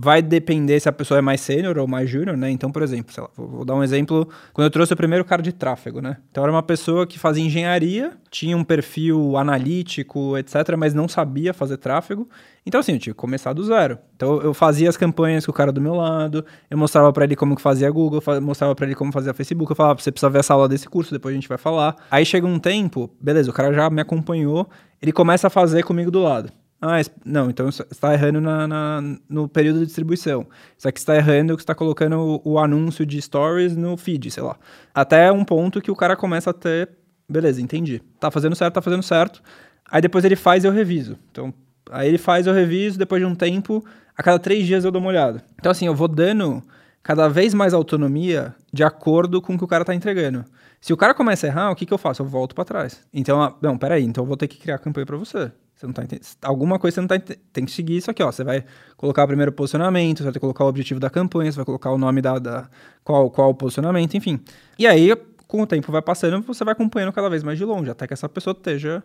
[0.01, 2.49] vai depender se a pessoa é mais sênior ou mais júnior, né?
[2.51, 4.28] Então, por exemplo, lá, vou, dar um exemplo.
[4.53, 6.18] Quando eu trouxe o primeiro cara de tráfego, né?
[6.30, 11.53] Então, era uma pessoa que fazia engenharia, tinha um perfil analítico, etc., mas não sabia
[11.53, 12.28] fazer tráfego.
[12.64, 13.99] Então, assim, eu tinha que começar do zero.
[14.14, 17.34] Então, eu fazia as campanhas com o cara do meu lado, eu mostrava pra ele
[17.34, 20.30] como que fazia Google, eu mostrava pra ele como fazia Facebook, eu falava, você precisa
[20.30, 21.96] ver essa aula desse curso, depois a gente vai falar.
[22.09, 24.68] Aí chega um tempo, beleza, o cara já me acompanhou,
[25.03, 26.53] ele começa a fazer comigo do lado.
[26.81, 30.47] Ah, não, então você está errando na, na- no período de distribuição.
[30.76, 34.43] Isso aqui está errando que está colocando o, o anúncio de stories no feed, sei
[34.45, 34.57] lá.
[34.95, 36.89] Até um ponto que o cara começa a ter,
[37.29, 38.01] beleza, entendi.
[38.20, 39.43] Tá fazendo certo, tá fazendo certo.
[39.91, 41.18] Aí depois ele faz e eu reviso.
[41.33, 41.53] Então,
[41.91, 43.85] aí ele faz, eu reviso, depois de um tempo,
[44.16, 45.43] a cada três dias eu dou uma olhada.
[45.59, 46.62] Então, assim, eu vou dando
[47.03, 50.45] cada vez mais autonomia de acordo com o que o cara tá entregando.
[50.81, 52.22] Se o cara começa a errar, o que, que eu faço?
[52.22, 53.05] Eu volto para trás.
[53.12, 55.51] Então, ah, não, peraí, então eu vou ter que criar campanha para você.
[55.79, 58.20] Você não tá enten- Alguma coisa você não tá ente- Tem que seguir isso aqui,
[58.20, 58.33] ó.
[58.33, 58.64] Você vai
[58.97, 61.97] colocar o primeiro posicionamento, você vai colocar o objetivo da campanha, você vai colocar o
[61.99, 62.39] nome da.
[62.41, 62.68] da
[63.05, 64.41] qual, qual o posicionamento, enfim.
[64.76, 65.14] E aí,
[65.47, 68.12] com o tempo vai passando, você vai acompanhando cada vez mais de longe, até que
[68.12, 69.03] essa pessoa esteja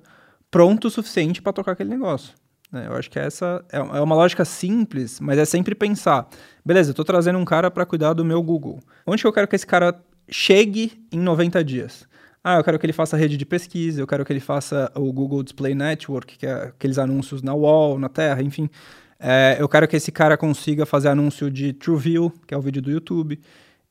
[0.49, 2.33] pronto o suficiente para tocar aquele negócio.
[2.71, 2.87] Né?
[2.87, 6.27] Eu acho que essa é, é uma lógica simples, mas é sempre pensar:
[6.65, 8.79] beleza, eu estou trazendo um cara para cuidar do meu Google.
[9.05, 9.95] Onde que eu quero que esse cara
[10.27, 12.07] chegue em 90 dias?
[12.43, 15.13] Ah, eu quero que ele faça rede de pesquisa, eu quero que ele faça o
[15.13, 18.69] Google Display Network, que é aqueles anúncios na wall, na terra, enfim.
[19.17, 22.81] É, eu quero que esse cara consiga fazer anúncio de TrueView, que é o vídeo
[22.81, 23.39] do YouTube.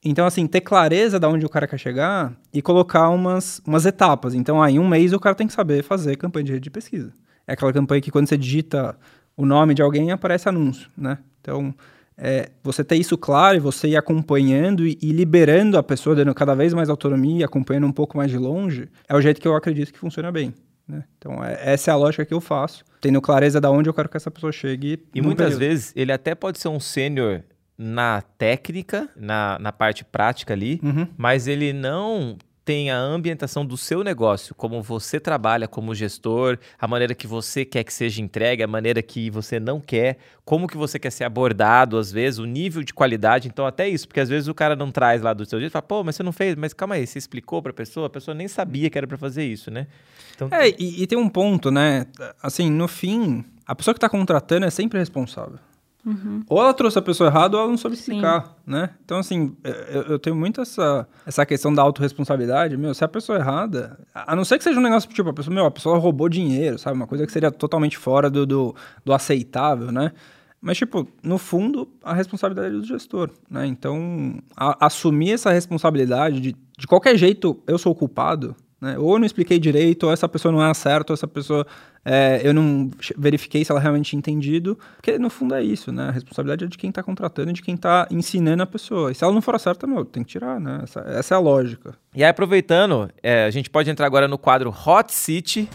[0.05, 4.34] Então, assim, ter clareza de onde o cara quer chegar e colocar umas, umas etapas.
[4.34, 6.70] Então, aí, em um mês o cara tem que saber fazer campanha de rede de
[6.70, 7.11] pesquisa.
[7.46, 8.98] É aquela campanha que quando você digita
[9.34, 11.18] o nome de alguém, aparece anúncio, né?
[11.40, 11.74] Então,
[12.17, 16.35] é, você ter isso claro e você ir acompanhando e, e, liberando a pessoa, dando
[16.35, 19.57] cada vez mais autonomia, acompanhando um pouco mais de longe, é o jeito que eu
[19.57, 20.55] acredito que funciona bem.
[20.87, 21.05] Né?
[21.17, 24.09] Então, é, essa é a lógica que eu faço, tendo clareza de onde eu quero
[24.09, 25.03] que essa pessoa chegue.
[25.15, 25.61] E muitas período.
[25.61, 27.43] vezes ele até pode ser um sênior
[27.77, 31.07] na técnica, na, na parte prática ali, uhum.
[31.17, 36.87] mas ele não tem a ambientação do seu negócio, como você trabalha como gestor, a
[36.87, 40.77] maneira que você quer que seja entregue, a maneira que você não quer, como que
[40.77, 43.49] você quer ser abordado, às vezes, o nível de qualidade.
[43.49, 45.83] Então, até isso, porque às vezes o cara não traz lá do seu jeito, fala,
[45.83, 48.35] pô, mas você não fez, mas calma aí, você explicou para a pessoa, a pessoa
[48.35, 49.87] nem sabia que era para fazer isso, né?
[50.35, 52.07] Então, é, e, e tem um ponto, né?
[52.43, 55.59] Assim, no fim, a pessoa que está contratando é sempre responsável.
[56.05, 56.42] Uhum.
[56.48, 58.53] Ou ela trouxe a pessoa errada ou ela não soube explicar, Sim.
[58.66, 58.90] né?
[59.05, 62.76] Então, assim, eu, eu, tenho muito essa, essa questão da autorresponsabilidade.
[62.76, 65.32] Meu, se a pessoa é errada, a não ser que seja um negócio tipo, a
[65.32, 66.96] pessoa, meu, a pessoa roubou dinheiro, sabe?
[66.96, 68.74] Uma coisa que seria totalmente fora do, do,
[69.05, 70.12] do aceitável, né?
[70.61, 73.66] Mas, tipo, no fundo, a responsabilidade é do gestor, né?
[73.66, 78.99] Então, a, assumir essa responsabilidade de, de qualquer jeito, eu sou o culpado, né?
[78.99, 81.64] Ou eu não expliquei direito, ou essa pessoa não é certa, ou essa pessoa
[82.05, 84.76] é, eu não verifiquei se ela realmente tinha entendido.
[84.97, 86.09] Porque no fundo é isso, né?
[86.09, 89.12] A responsabilidade é de quem está contratando e de quem está ensinando a pessoa.
[89.12, 90.80] E se ela não for certa, meu, tem que tirar, né?
[90.83, 91.95] Essa, essa é a lógica.
[92.12, 95.68] E aí, aproveitando, é, a gente pode entrar agora no quadro Hot City.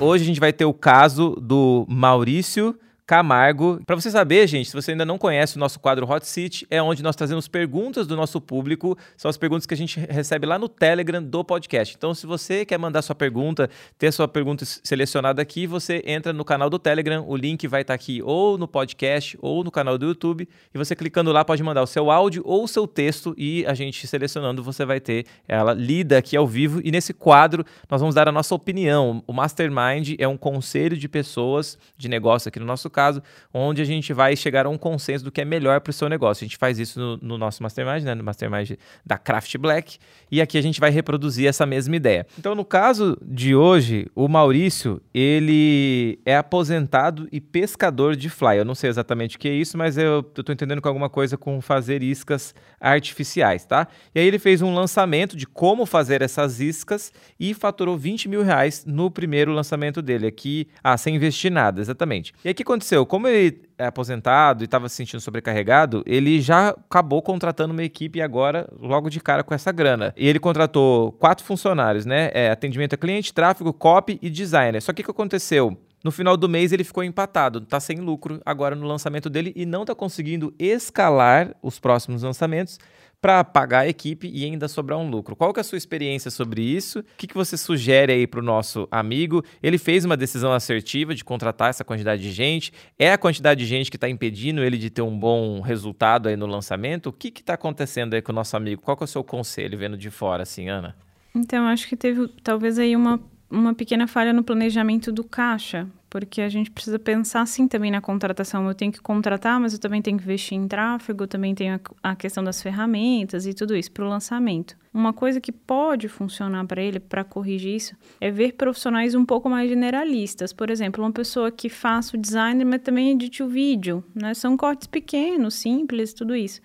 [0.00, 2.74] Hoje a gente vai ter o caso do Maurício
[3.06, 3.80] Camargo.
[3.84, 6.82] Para você saber, gente, se você ainda não conhece o nosso quadro Hot Seat, é
[6.82, 8.96] onde nós trazemos perguntas do nosso público.
[9.14, 11.94] São as perguntas que a gente recebe lá no Telegram do podcast.
[11.96, 16.46] Então, se você quer mandar sua pergunta, ter sua pergunta selecionada aqui, você entra no
[16.46, 17.22] canal do Telegram.
[17.28, 20.48] O link vai estar tá aqui ou no podcast ou no canal do YouTube.
[20.74, 23.74] E você clicando lá pode mandar o seu áudio ou o seu texto e a
[23.74, 26.80] gente selecionando você vai ter ela lida aqui ao vivo.
[26.82, 29.22] E nesse quadro nós vamos dar a nossa opinião.
[29.26, 33.22] O Mastermind é um conselho de pessoas de negócio aqui no nosso caso,
[33.52, 36.08] onde a gente vai chegar a um consenso do que é melhor para o seu
[36.08, 36.44] negócio.
[36.44, 38.14] A gente faz isso no, no, nosso Mastermind, né?
[38.14, 38.72] no Mastermind
[39.04, 39.98] da Craft Black,
[40.30, 42.26] e aqui a gente vai reproduzir essa mesma ideia.
[42.38, 48.58] Então, no caso de hoje, o Maurício, ele é aposentado e pescador de fly.
[48.58, 51.36] Eu não sei exatamente o que é isso, mas eu estou entendendo com alguma coisa
[51.36, 53.86] com fazer iscas artificiais, tá?
[54.14, 58.42] E aí ele fez um lançamento de como fazer essas iscas e faturou 20 mil
[58.42, 62.32] reais no primeiro lançamento dele aqui, ah, sem investir nada, exatamente.
[62.44, 62.83] E que aconteceu?
[62.84, 63.06] Aconteceu?
[63.06, 68.20] Como ele é aposentado e estava se sentindo sobrecarregado, ele já acabou contratando uma equipe
[68.20, 70.12] agora, logo de cara com essa grana.
[70.16, 72.30] E ele contratou quatro funcionários, né?
[72.34, 74.80] É, atendimento a cliente, tráfego, copy e designer.
[74.82, 75.76] Só que o que aconteceu?
[76.04, 79.64] No final do mês ele ficou empatado, está sem lucro agora no lançamento dele e
[79.64, 82.78] não está conseguindo escalar os próximos lançamentos
[83.24, 85.34] para pagar a equipe e ainda sobrar um lucro.
[85.34, 86.98] Qual que é a sua experiência sobre isso?
[86.98, 89.42] O que, que você sugere aí para o nosso amigo?
[89.62, 92.70] Ele fez uma decisão assertiva de contratar essa quantidade de gente.
[92.98, 96.36] É a quantidade de gente que está impedindo ele de ter um bom resultado aí
[96.36, 97.06] no lançamento?
[97.06, 98.82] O que está acontecendo aí com o nosso amigo?
[98.82, 100.94] Qual que é o seu conselho vendo de fora, assim, Ana?
[101.34, 103.18] Então, acho que teve talvez aí uma,
[103.54, 108.00] uma pequena falha no planejamento do caixa, porque a gente precisa pensar assim também na
[108.00, 108.66] contratação.
[108.68, 112.16] Eu tenho que contratar, mas eu também tenho que investir em tráfego, também tenho a,
[112.16, 114.76] questão das ferramentas e tudo isso para o lançamento.
[114.92, 119.48] Uma coisa que pode funcionar para ele, para corrigir isso, é ver profissionais um pouco
[119.48, 120.52] mais generalistas.
[120.52, 124.04] Por exemplo, uma pessoa que faça o design, mas também edite o vídeo.
[124.14, 124.34] Né?
[124.34, 126.60] São cortes pequenos, simples, tudo isso.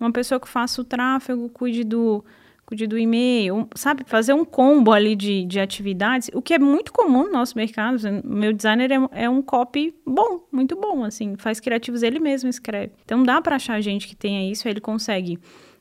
[0.00, 2.24] Uma pessoa que faça o tráfego, cuide do
[2.68, 4.04] cuide do e-mail, sabe?
[4.04, 7.98] Fazer um combo ali de, de atividades, o que é muito comum no nosso mercado.
[8.22, 12.92] Meu designer é, é um copy bom, muito bom, assim, faz criativos ele mesmo escreve.
[13.06, 15.38] Então dá para achar gente que tenha isso, aí ele consegue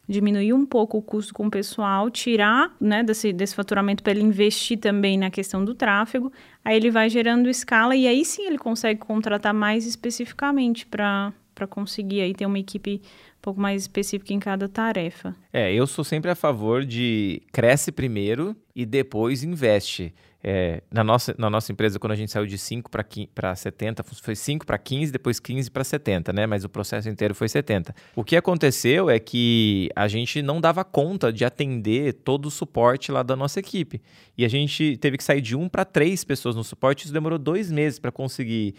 [0.08, 4.22] diminuir um pouco o custo com o pessoal, tirar né, desse, desse faturamento para ele
[4.22, 6.32] investir também na questão do tráfego,
[6.64, 11.34] aí ele vai gerando escala e aí sim ele consegue contratar mais especificamente para
[11.70, 13.02] conseguir aí ter uma equipe
[13.48, 15.34] pouco mais específica em cada tarefa.
[15.54, 20.14] É, eu sou sempre a favor de cresce primeiro e depois investe.
[20.43, 22.89] É, na, nossa, na nossa empresa, quando a gente saiu de 5
[23.34, 26.45] para 70, foi 5 para 15, depois 15 para 70, né?
[26.45, 27.95] Mas o processo inteiro foi 70.
[28.16, 33.12] O que aconteceu é que a gente não dava conta de atender todo o suporte
[33.12, 34.02] lá da nossa equipe.
[34.38, 37.06] E a gente teve que sair de um para três pessoas no suporte.
[37.06, 38.76] Isso demorou dois meses para conseguir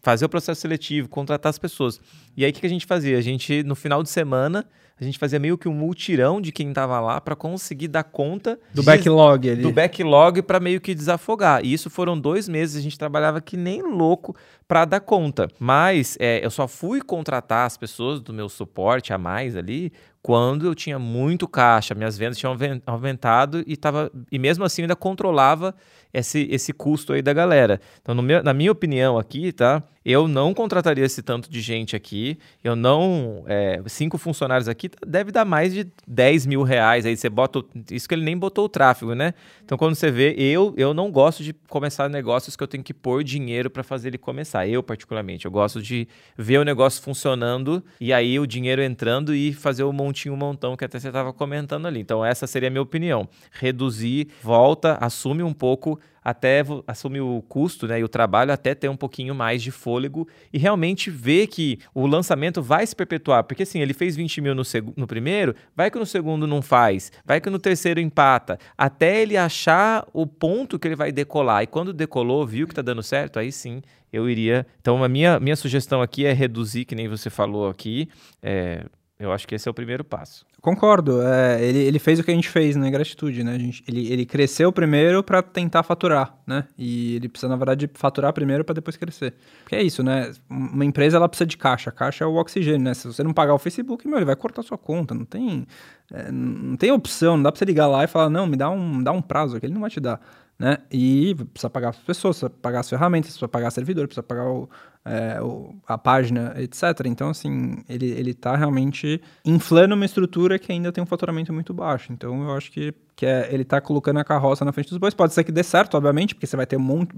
[0.00, 2.00] fazer o processo seletivo, contratar as pessoas.
[2.36, 3.18] E aí o que a gente fazia?
[3.18, 4.64] A gente, no final de semana,
[4.98, 8.58] a gente fazia meio que um multirão de quem estava lá para conseguir dar conta
[8.72, 9.62] do de, backlog ali.
[9.62, 11.64] Do backlog para meio que desafogar.
[11.64, 14.36] E isso foram dois meses, a gente trabalhava que nem louco
[14.68, 15.48] para dar conta.
[15.58, 19.92] Mas é, eu só fui contratar as pessoas do meu suporte a mais ali
[20.24, 22.56] quando eu tinha muito caixa, minhas vendas tinham
[22.86, 25.74] aumentado e tava, e mesmo assim ainda controlava
[26.14, 27.78] esse, esse custo aí da galera.
[28.00, 29.82] Então, meu, na minha opinião aqui, tá?
[30.04, 32.38] Eu não contrataria esse tanto de gente aqui.
[32.62, 33.42] Eu não.
[33.46, 37.06] É, cinco funcionários aqui deve dar mais de 10 mil reais.
[37.06, 37.64] Aí você bota.
[37.90, 39.32] Isso que ele nem botou o tráfego, né?
[39.64, 42.92] Então, quando você vê, eu, eu não gosto de começar negócios que eu tenho que
[42.92, 44.68] pôr dinheiro para fazer ele começar.
[44.68, 45.46] Eu, particularmente.
[45.46, 46.06] Eu gosto de
[46.36, 49.84] ver o negócio funcionando e aí o dinheiro entrando e fazer
[50.14, 52.00] o montinho, montão que até você estava comentando ali.
[52.00, 53.28] Então, essa seria a minha opinião.
[53.50, 58.88] Reduzir, volta, assume um pouco até assumir o custo né, e o trabalho até ter
[58.88, 63.44] um pouquinho mais de fôlego e realmente ver que o lançamento vai se perpetuar.
[63.44, 64.62] Porque assim, ele fez 20 mil no,
[64.96, 69.36] no primeiro, vai que no segundo não faz, vai que no terceiro empata, até ele
[69.36, 71.62] achar o ponto que ele vai decolar.
[71.62, 74.66] E quando decolou, viu que está dando certo, aí sim eu iria.
[74.80, 78.08] Então, a minha, minha sugestão aqui é reduzir, que nem você falou aqui.
[78.40, 78.84] É,
[79.18, 80.44] eu acho que esse é o primeiro passo.
[80.60, 81.22] Concordo.
[81.22, 83.56] É, ele, ele fez o que a gente fez na Ingratitude, né?
[83.58, 86.66] Gente, ele, ele cresceu primeiro para tentar faturar, né?
[86.76, 89.34] E ele precisa, na verdade, faturar primeiro para depois crescer.
[89.62, 90.32] Porque é isso, né?
[90.50, 91.92] Uma empresa, ela precisa de caixa.
[91.92, 92.92] Caixa é o oxigênio, né?
[92.92, 95.14] Se você não pagar o Facebook, meu, ele vai cortar sua conta.
[95.14, 95.64] Não tem,
[96.12, 97.36] é, não tem opção.
[97.36, 99.60] Não dá para você ligar lá e falar, não, me dá um, dá um prazo,
[99.60, 100.20] que ele não vai te dar.
[100.58, 100.78] Né?
[100.90, 104.68] E precisa pagar as pessoas, precisa pagar as ferramentas, precisa pagar servidor, precisa pagar o,
[105.04, 105.38] é,
[105.86, 107.06] a página, etc.
[107.06, 111.74] Então, assim, ele, ele tá realmente inflando uma estrutura que ainda tem um faturamento muito
[111.74, 112.12] baixo.
[112.12, 115.12] Então, eu acho que, que é, ele tá colocando a carroça na frente dos bois.
[115.12, 117.14] Pode ser que dê certo, obviamente, porque você vai ter um monte,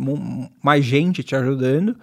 [0.62, 1.96] mais gente te ajudando,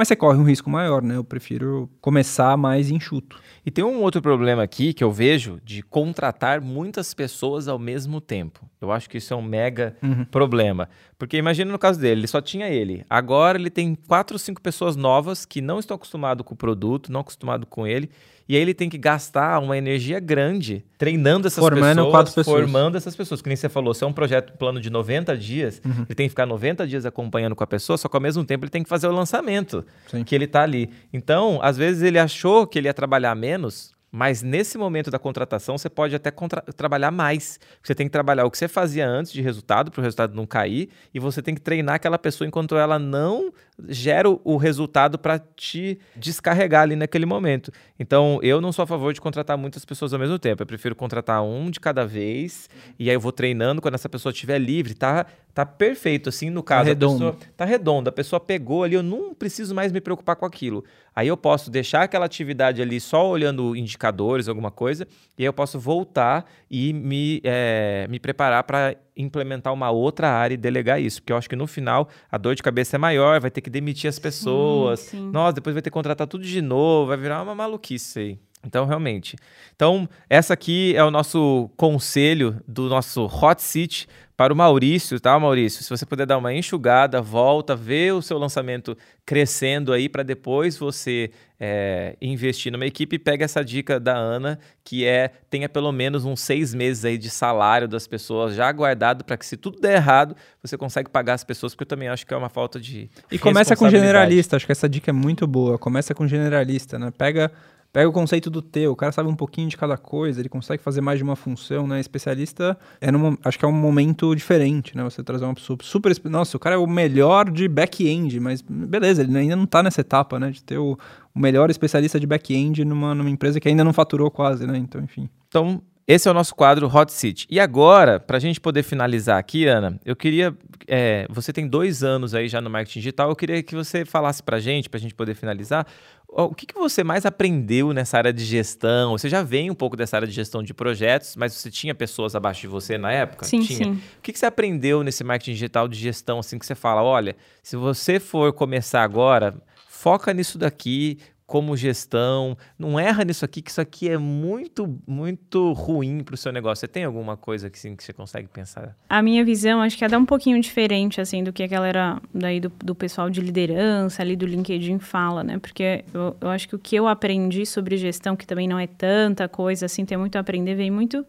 [0.00, 1.14] mas você corre um risco maior, né?
[1.14, 3.38] Eu prefiro começar mais enxuto.
[3.66, 8.18] E tem um outro problema aqui que eu vejo de contratar muitas pessoas ao mesmo
[8.18, 8.66] tempo.
[8.80, 10.24] Eu acho que isso é um mega uhum.
[10.24, 10.88] problema.
[11.18, 13.04] Porque imagina no caso dele, ele só tinha ele.
[13.10, 17.12] Agora ele tem quatro ou cinco pessoas novas que não estão acostumadas com o produto,
[17.12, 18.08] não acostumados com ele.
[18.50, 22.60] E aí ele tem que gastar uma energia grande treinando essas Formando pessoas, quatro pessoas,
[22.60, 23.40] formando essas pessoas.
[23.40, 26.04] Que nem você falou, se é um projeto, um plano de 90 dias, uhum.
[26.08, 28.64] ele tem que ficar 90 dias acompanhando com a pessoa, só que ao mesmo tempo
[28.64, 30.24] ele tem que fazer o lançamento Sim.
[30.24, 30.90] que ele está ali.
[31.12, 35.78] Então, às vezes ele achou que ele ia trabalhar menos, mas nesse momento da contratação,
[35.78, 36.32] você pode até
[36.76, 37.60] trabalhar mais.
[37.82, 40.46] Você tem que trabalhar o que você fazia antes de resultado, para o resultado não
[40.46, 43.52] cair, e você tem que treinar aquela pessoa enquanto ela não
[43.88, 47.72] gera o resultado para te descarregar ali naquele momento.
[47.98, 50.62] Então, eu não sou a favor de contratar muitas pessoas ao mesmo tempo.
[50.62, 54.32] Eu prefiro contratar um de cada vez, e aí eu vou treinando quando essa pessoa
[54.32, 55.26] estiver livre, tá?
[55.54, 56.84] Tá perfeito, assim, no caso.
[56.84, 57.28] Tá redondo.
[57.28, 58.08] A pessoa, tá redondo.
[58.08, 60.84] A pessoa pegou ali, eu não preciso mais me preocupar com aquilo.
[61.14, 65.52] Aí eu posso deixar aquela atividade ali só olhando indicadores, alguma coisa, e aí eu
[65.52, 71.20] posso voltar e me, é, me preparar para implementar uma outra área e delegar isso.
[71.20, 73.70] Porque eu acho que no final a dor de cabeça é maior, vai ter que
[73.70, 75.00] demitir as pessoas.
[75.00, 75.30] Sim, sim.
[75.30, 78.38] Nossa, depois vai ter que contratar tudo de novo, vai virar uma maluquice aí.
[78.64, 79.36] Então, realmente.
[79.74, 84.06] Então, essa aqui é o nosso conselho do nosso hot seat
[84.40, 85.84] para o Maurício, tá, Maurício?
[85.84, 90.78] Se você puder dar uma enxugada, volta, vê o seu lançamento crescendo aí para depois
[90.78, 91.30] você
[91.60, 93.18] é, investir numa equipe.
[93.18, 97.28] Pega essa dica da Ana, que é tenha pelo menos uns seis meses aí de
[97.28, 101.44] salário das pessoas já guardado para que se tudo der errado você consegue pagar as
[101.44, 104.56] pessoas, porque eu também acho que é uma falta de e começa com generalista.
[104.56, 105.76] Acho que essa dica é muito boa.
[105.76, 107.10] Começa com generalista, né?
[107.10, 107.52] Pega
[107.92, 110.80] Pega o conceito do teu, o cara sabe um pouquinho de cada coisa, ele consegue
[110.80, 111.98] fazer mais de uma função, né?
[111.98, 115.02] Especialista, é num, acho que é um momento diferente, né?
[115.02, 116.14] Você trazer uma pessoa super.
[116.24, 120.02] Nossa, o cara é o melhor de back-end, mas beleza, ele ainda não tá nessa
[120.02, 120.50] etapa, né?
[120.50, 120.96] De ter o,
[121.34, 124.78] o melhor especialista de back-end numa, numa empresa que ainda não faturou quase, né?
[124.78, 125.28] Então, enfim.
[125.48, 125.82] Então,
[126.12, 127.46] esse é o nosso quadro Hot Seat.
[127.48, 130.52] E agora, para a gente poder finalizar aqui, Ana, eu queria.
[130.88, 134.42] É, você tem dois anos aí já no marketing digital, eu queria que você falasse
[134.42, 135.86] para a gente, para a gente poder finalizar,
[136.32, 139.12] o que, que você mais aprendeu nessa área de gestão?
[139.18, 142.36] Você já vem um pouco dessa área de gestão de projetos, mas você tinha pessoas
[142.36, 143.44] abaixo de você na época?
[143.44, 143.84] Sim, tinha.
[143.84, 143.92] sim.
[143.92, 147.36] O que, que você aprendeu nesse marketing digital de gestão, assim, que você fala, olha,
[147.62, 149.54] se você for começar agora,
[149.88, 151.18] foca nisso daqui,
[151.50, 152.56] como gestão.
[152.78, 156.82] Não erra nisso aqui, que isso aqui é muito, muito ruim para o seu negócio.
[156.82, 158.96] Você tem alguma coisa que, sim, que você consegue pensar?
[159.08, 162.22] A minha visão, acho que é dar um pouquinho diferente, assim, do que a galera
[162.32, 165.58] daí do, do pessoal de liderança ali do LinkedIn fala, né?
[165.58, 168.86] Porque eu, eu acho que o que eu aprendi sobre gestão, que também não é
[168.86, 171.26] tanta coisa, assim, tem muito a aprender, vem muito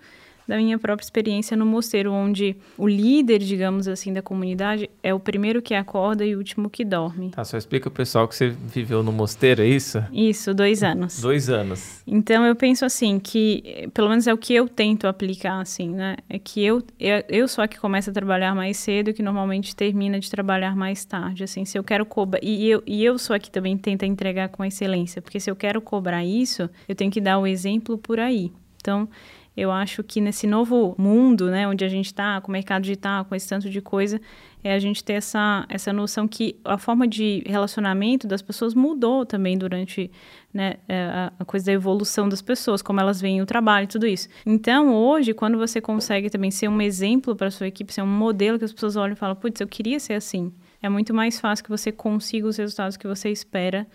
[0.51, 5.19] da minha própria experiência no mosteiro, onde o líder, digamos assim, da comunidade é o
[5.19, 7.29] primeiro que acorda e o último que dorme.
[7.29, 10.03] Tá, só explica o pessoal que você viveu no mosteiro, é isso?
[10.11, 11.21] Isso, dois anos.
[11.21, 12.03] Dois anos.
[12.05, 16.17] Então eu penso assim que, pelo menos é o que eu tento aplicar, assim, né?
[16.29, 19.73] É que eu, eu, eu sou a que começa a trabalhar mais cedo, que normalmente
[19.73, 23.33] termina de trabalhar mais tarde, assim, se eu quero cobrar, e eu, e eu sou
[23.33, 27.09] a que também tenta entregar com excelência, porque se eu quero cobrar isso, eu tenho
[27.09, 28.51] que dar o exemplo por aí.
[28.81, 29.07] Então,
[29.55, 33.25] eu acho que nesse novo mundo, né, onde a gente está, com o mercado digital,
[33.25, 34.19] com esse tanto de coisa,
[34.63, 39.25] é a gente ter essa, essa noção que a forma de relacionamento das pessoas mudou
[39.25, 40.09] também durante
[40.53, 43.87] né, é, a, a coisa da evolução das pessoas, como elas veem o trabalho e
[43.87, 44.29] tudo isso.
[44.45, 48.07] Então, hoje, quando você consegue também ser um exemplo para a sua equipe, ser um
[48.07, 51.39] modelo que as pessoas olham e falam, putz, eu queria ser assim, é muito mais
[51.39, 53.85] fácil que você consiga os resultados que você espera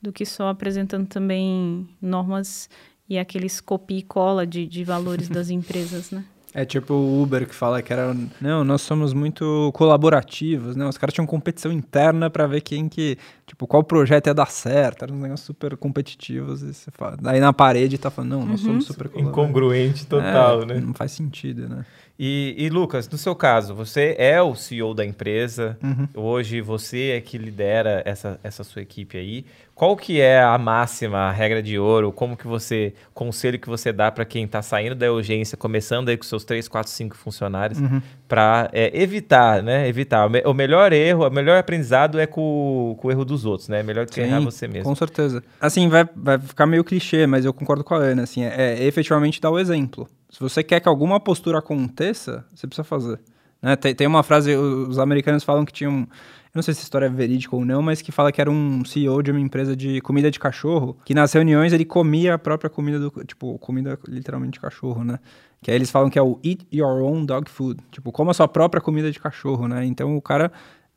[0.00, 2.68] do que só apresentando também normas
[3.08, 6.24] e aqueles copia e cola de, de valores das empresas, né?
[6.58, 8.16] É tipo o Uber que fala que era.
[8.40, 10.86] Não, nós somos muito colaborativos, né?
[10.86, 13.18] Os caras tinham competição interna para ver quem que.
[13.46, 15.02] Tipo, qual projeto ia dar certo.
[15.02, 16.62] Eram uns negócios super competitivos.
[16.62, 18.68] E você fala, daí na parede tá falando, não, nós uhum.
[18.68, 20.80] somos super Incongruente total, é, né?
[20.80, 21.84] Não faz sentido, né?
[22.18, 26.08] E, e, Lucas, no seu caso, você é o CEO da empresa, uhum.
[26.14, 29.44] hoje você é que lidera essa, essa sua equipe aí.
[29.76, 32.10] Qual que é a máxima, a regra de ouro?
[32.10, 36.16] Como que você, conselho que você dá para quem está saindo da urgência, começando aí
[36.16, 38.00] com seus 3, 4, 5 funcionários, uhum.
[38.26, 39.86] para é, evitar, né?
[39.86, 40.30] Evitar.
[40.46, 43.82] O, melhor erro, o melhor aprendizado é com, com o erro dos outros, né?
[43.82, 44.84] Melhor do que Sim, errar você mesmo.
[44.84, 45.44] Com certeza.
[45.60, 48.84] Assim, vai, vai ficar meio clichê, mas eu concordo com a Ana, assim, é, é
[48.84, 50.08] efetivamente dar o exemplo.
[50.30, 53.20] Se você quer que alguma postura aconteça, você precisa fazer.
[53.60, 53.76] Né?
[53.76, 56.08] Tem, tem uma frase, os americanos falam que tinham.
[56.56, 58.82] Não sei se a história é verídica ou não, mas que fala que era um
[58.82, 62.70] CEO de uma empresa de comida de cachorro, que nas reuniões ele comia a própria
[62.70, 63.10] comida do.
[63.24, 65.18] Tipo, comida literalmente de cachorro, né?
[65.60, 67.82] Que aí eles falam que é o eat your own dog food.
[67.90, 69.84] Tipo, coma a sua própria comida de cachorro, né?
[69.84, 70.50] Então o cara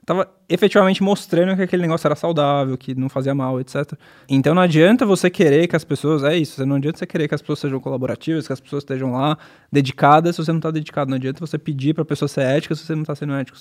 [0.09, 3.93] tava efetivamente mostrando que aquele negócio era saudável, que não fazia mal, etc.
[4.27, 7.35] Então não adianta você querer que as pessoas, é isso, não adianta você querer que
[7.35, 9.37] as pessoas sejam colaborativas, que as pessoas estejam lá
[9.71, 11.11] dedicadas se você não está dedicado.
[11.11, 13.55] Não adianta você pedir para a pessoa ser ética se você não está sendo ético.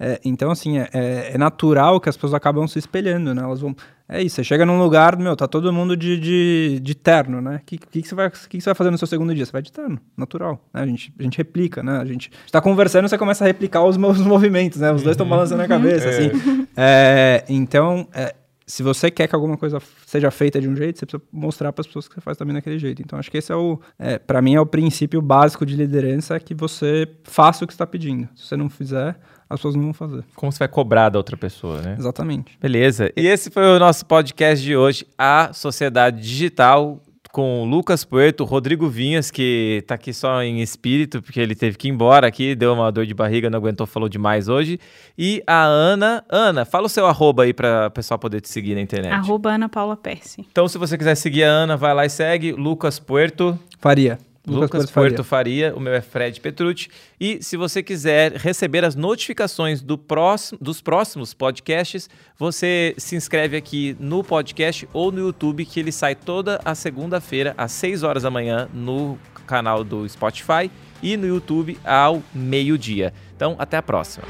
[0.00, 3.42] É, então, assim, é, é, é, natural que as pessoas acabam se espelhando, né?
[3.42, 3.76] Elas vão.
[4.06, 7.56] É isso, você chega num lugar, meu, tá todo mundo de, de, de terno, né?
[7.56, 9.46] O que, que, que, você vai, que, que você vai fazer no seu segundo dia?
[9.46, 10.62] Você vai de terno, natural.
[10.74, 10.82] Né?
[10.82, 11.98] A, gente, a gente replica, né?
[11.98, 14.92] A gente está conversando, você começa a replicar os meus movimentos, né?
[14.92, 16.30] Os dois estão balançando a cabeça, assim.
[16.76, 18.34] É, então, é,
[18.66, 21.80] se você quer que alguma coisa seja feita de um jeito, você precisa mostrar para
[21.80, 23.02] as pessoas que você faz também daquele jeito.
[23.02, 26.36] Então, acho que esse é o, é, para mim, é o princípio básico de liderança,
[26.36, 28.28] é que você faça o que está pedindo.
[28.34, 29.16] Se você não fizer,
[29.48, 30.24] as pessoas não vão fazer.
[30.34, 31.96] Como você vai cobrar da outra pessoa, né?
[31.98, 32.58] Exatamente.
[32.60, 33.12] Beleza.
[33.16, 37.00] E esse foi o nosso podcast de hoje, a sociedade digital
[37.34, 41.88] com Lucas Puerto, Rodrigo Vinhas, que está aqui só em espírito, porque ele teve que
[41.88, 44.78] ir embora aqui, deu uma dor de barriga, não aguentou, falou demais hoje.
[45.18, 46.24] E a Ana.
[46.30, 49.12] Ana, fala o seu arroba aí para o pessoal poder te seguir na internet.
[49.12, 50.46] Arroba Ana Paula Percy.
[50.48, 52.52] Então, se você quiser seguir a Ana, vai lá e segue.
[52.52, 53.58] Lucas Puerto.
[53.80, 54.16] Faria.
[54.46, 55.66] Lucas, Lucas Puerto Faria.
[55.68, 55.76] Faria.
[55.76, 56.88] o meu é Fred Petrucci.
[57.18, 63.56] E se você quiser receber as notificações do próximo, dos próximos podcasts, você se inscreve
[63.56, 68.22] aqui no podcast ou no YouTube, que ele sai toda a segunda-feira, às 6 horas
[68.22, 70.70] da manhã, no canal do Spotify
[71.02, 73.12] e no YouTube ao meio-dia.
[73.34, 74.26] Então, até a próxima.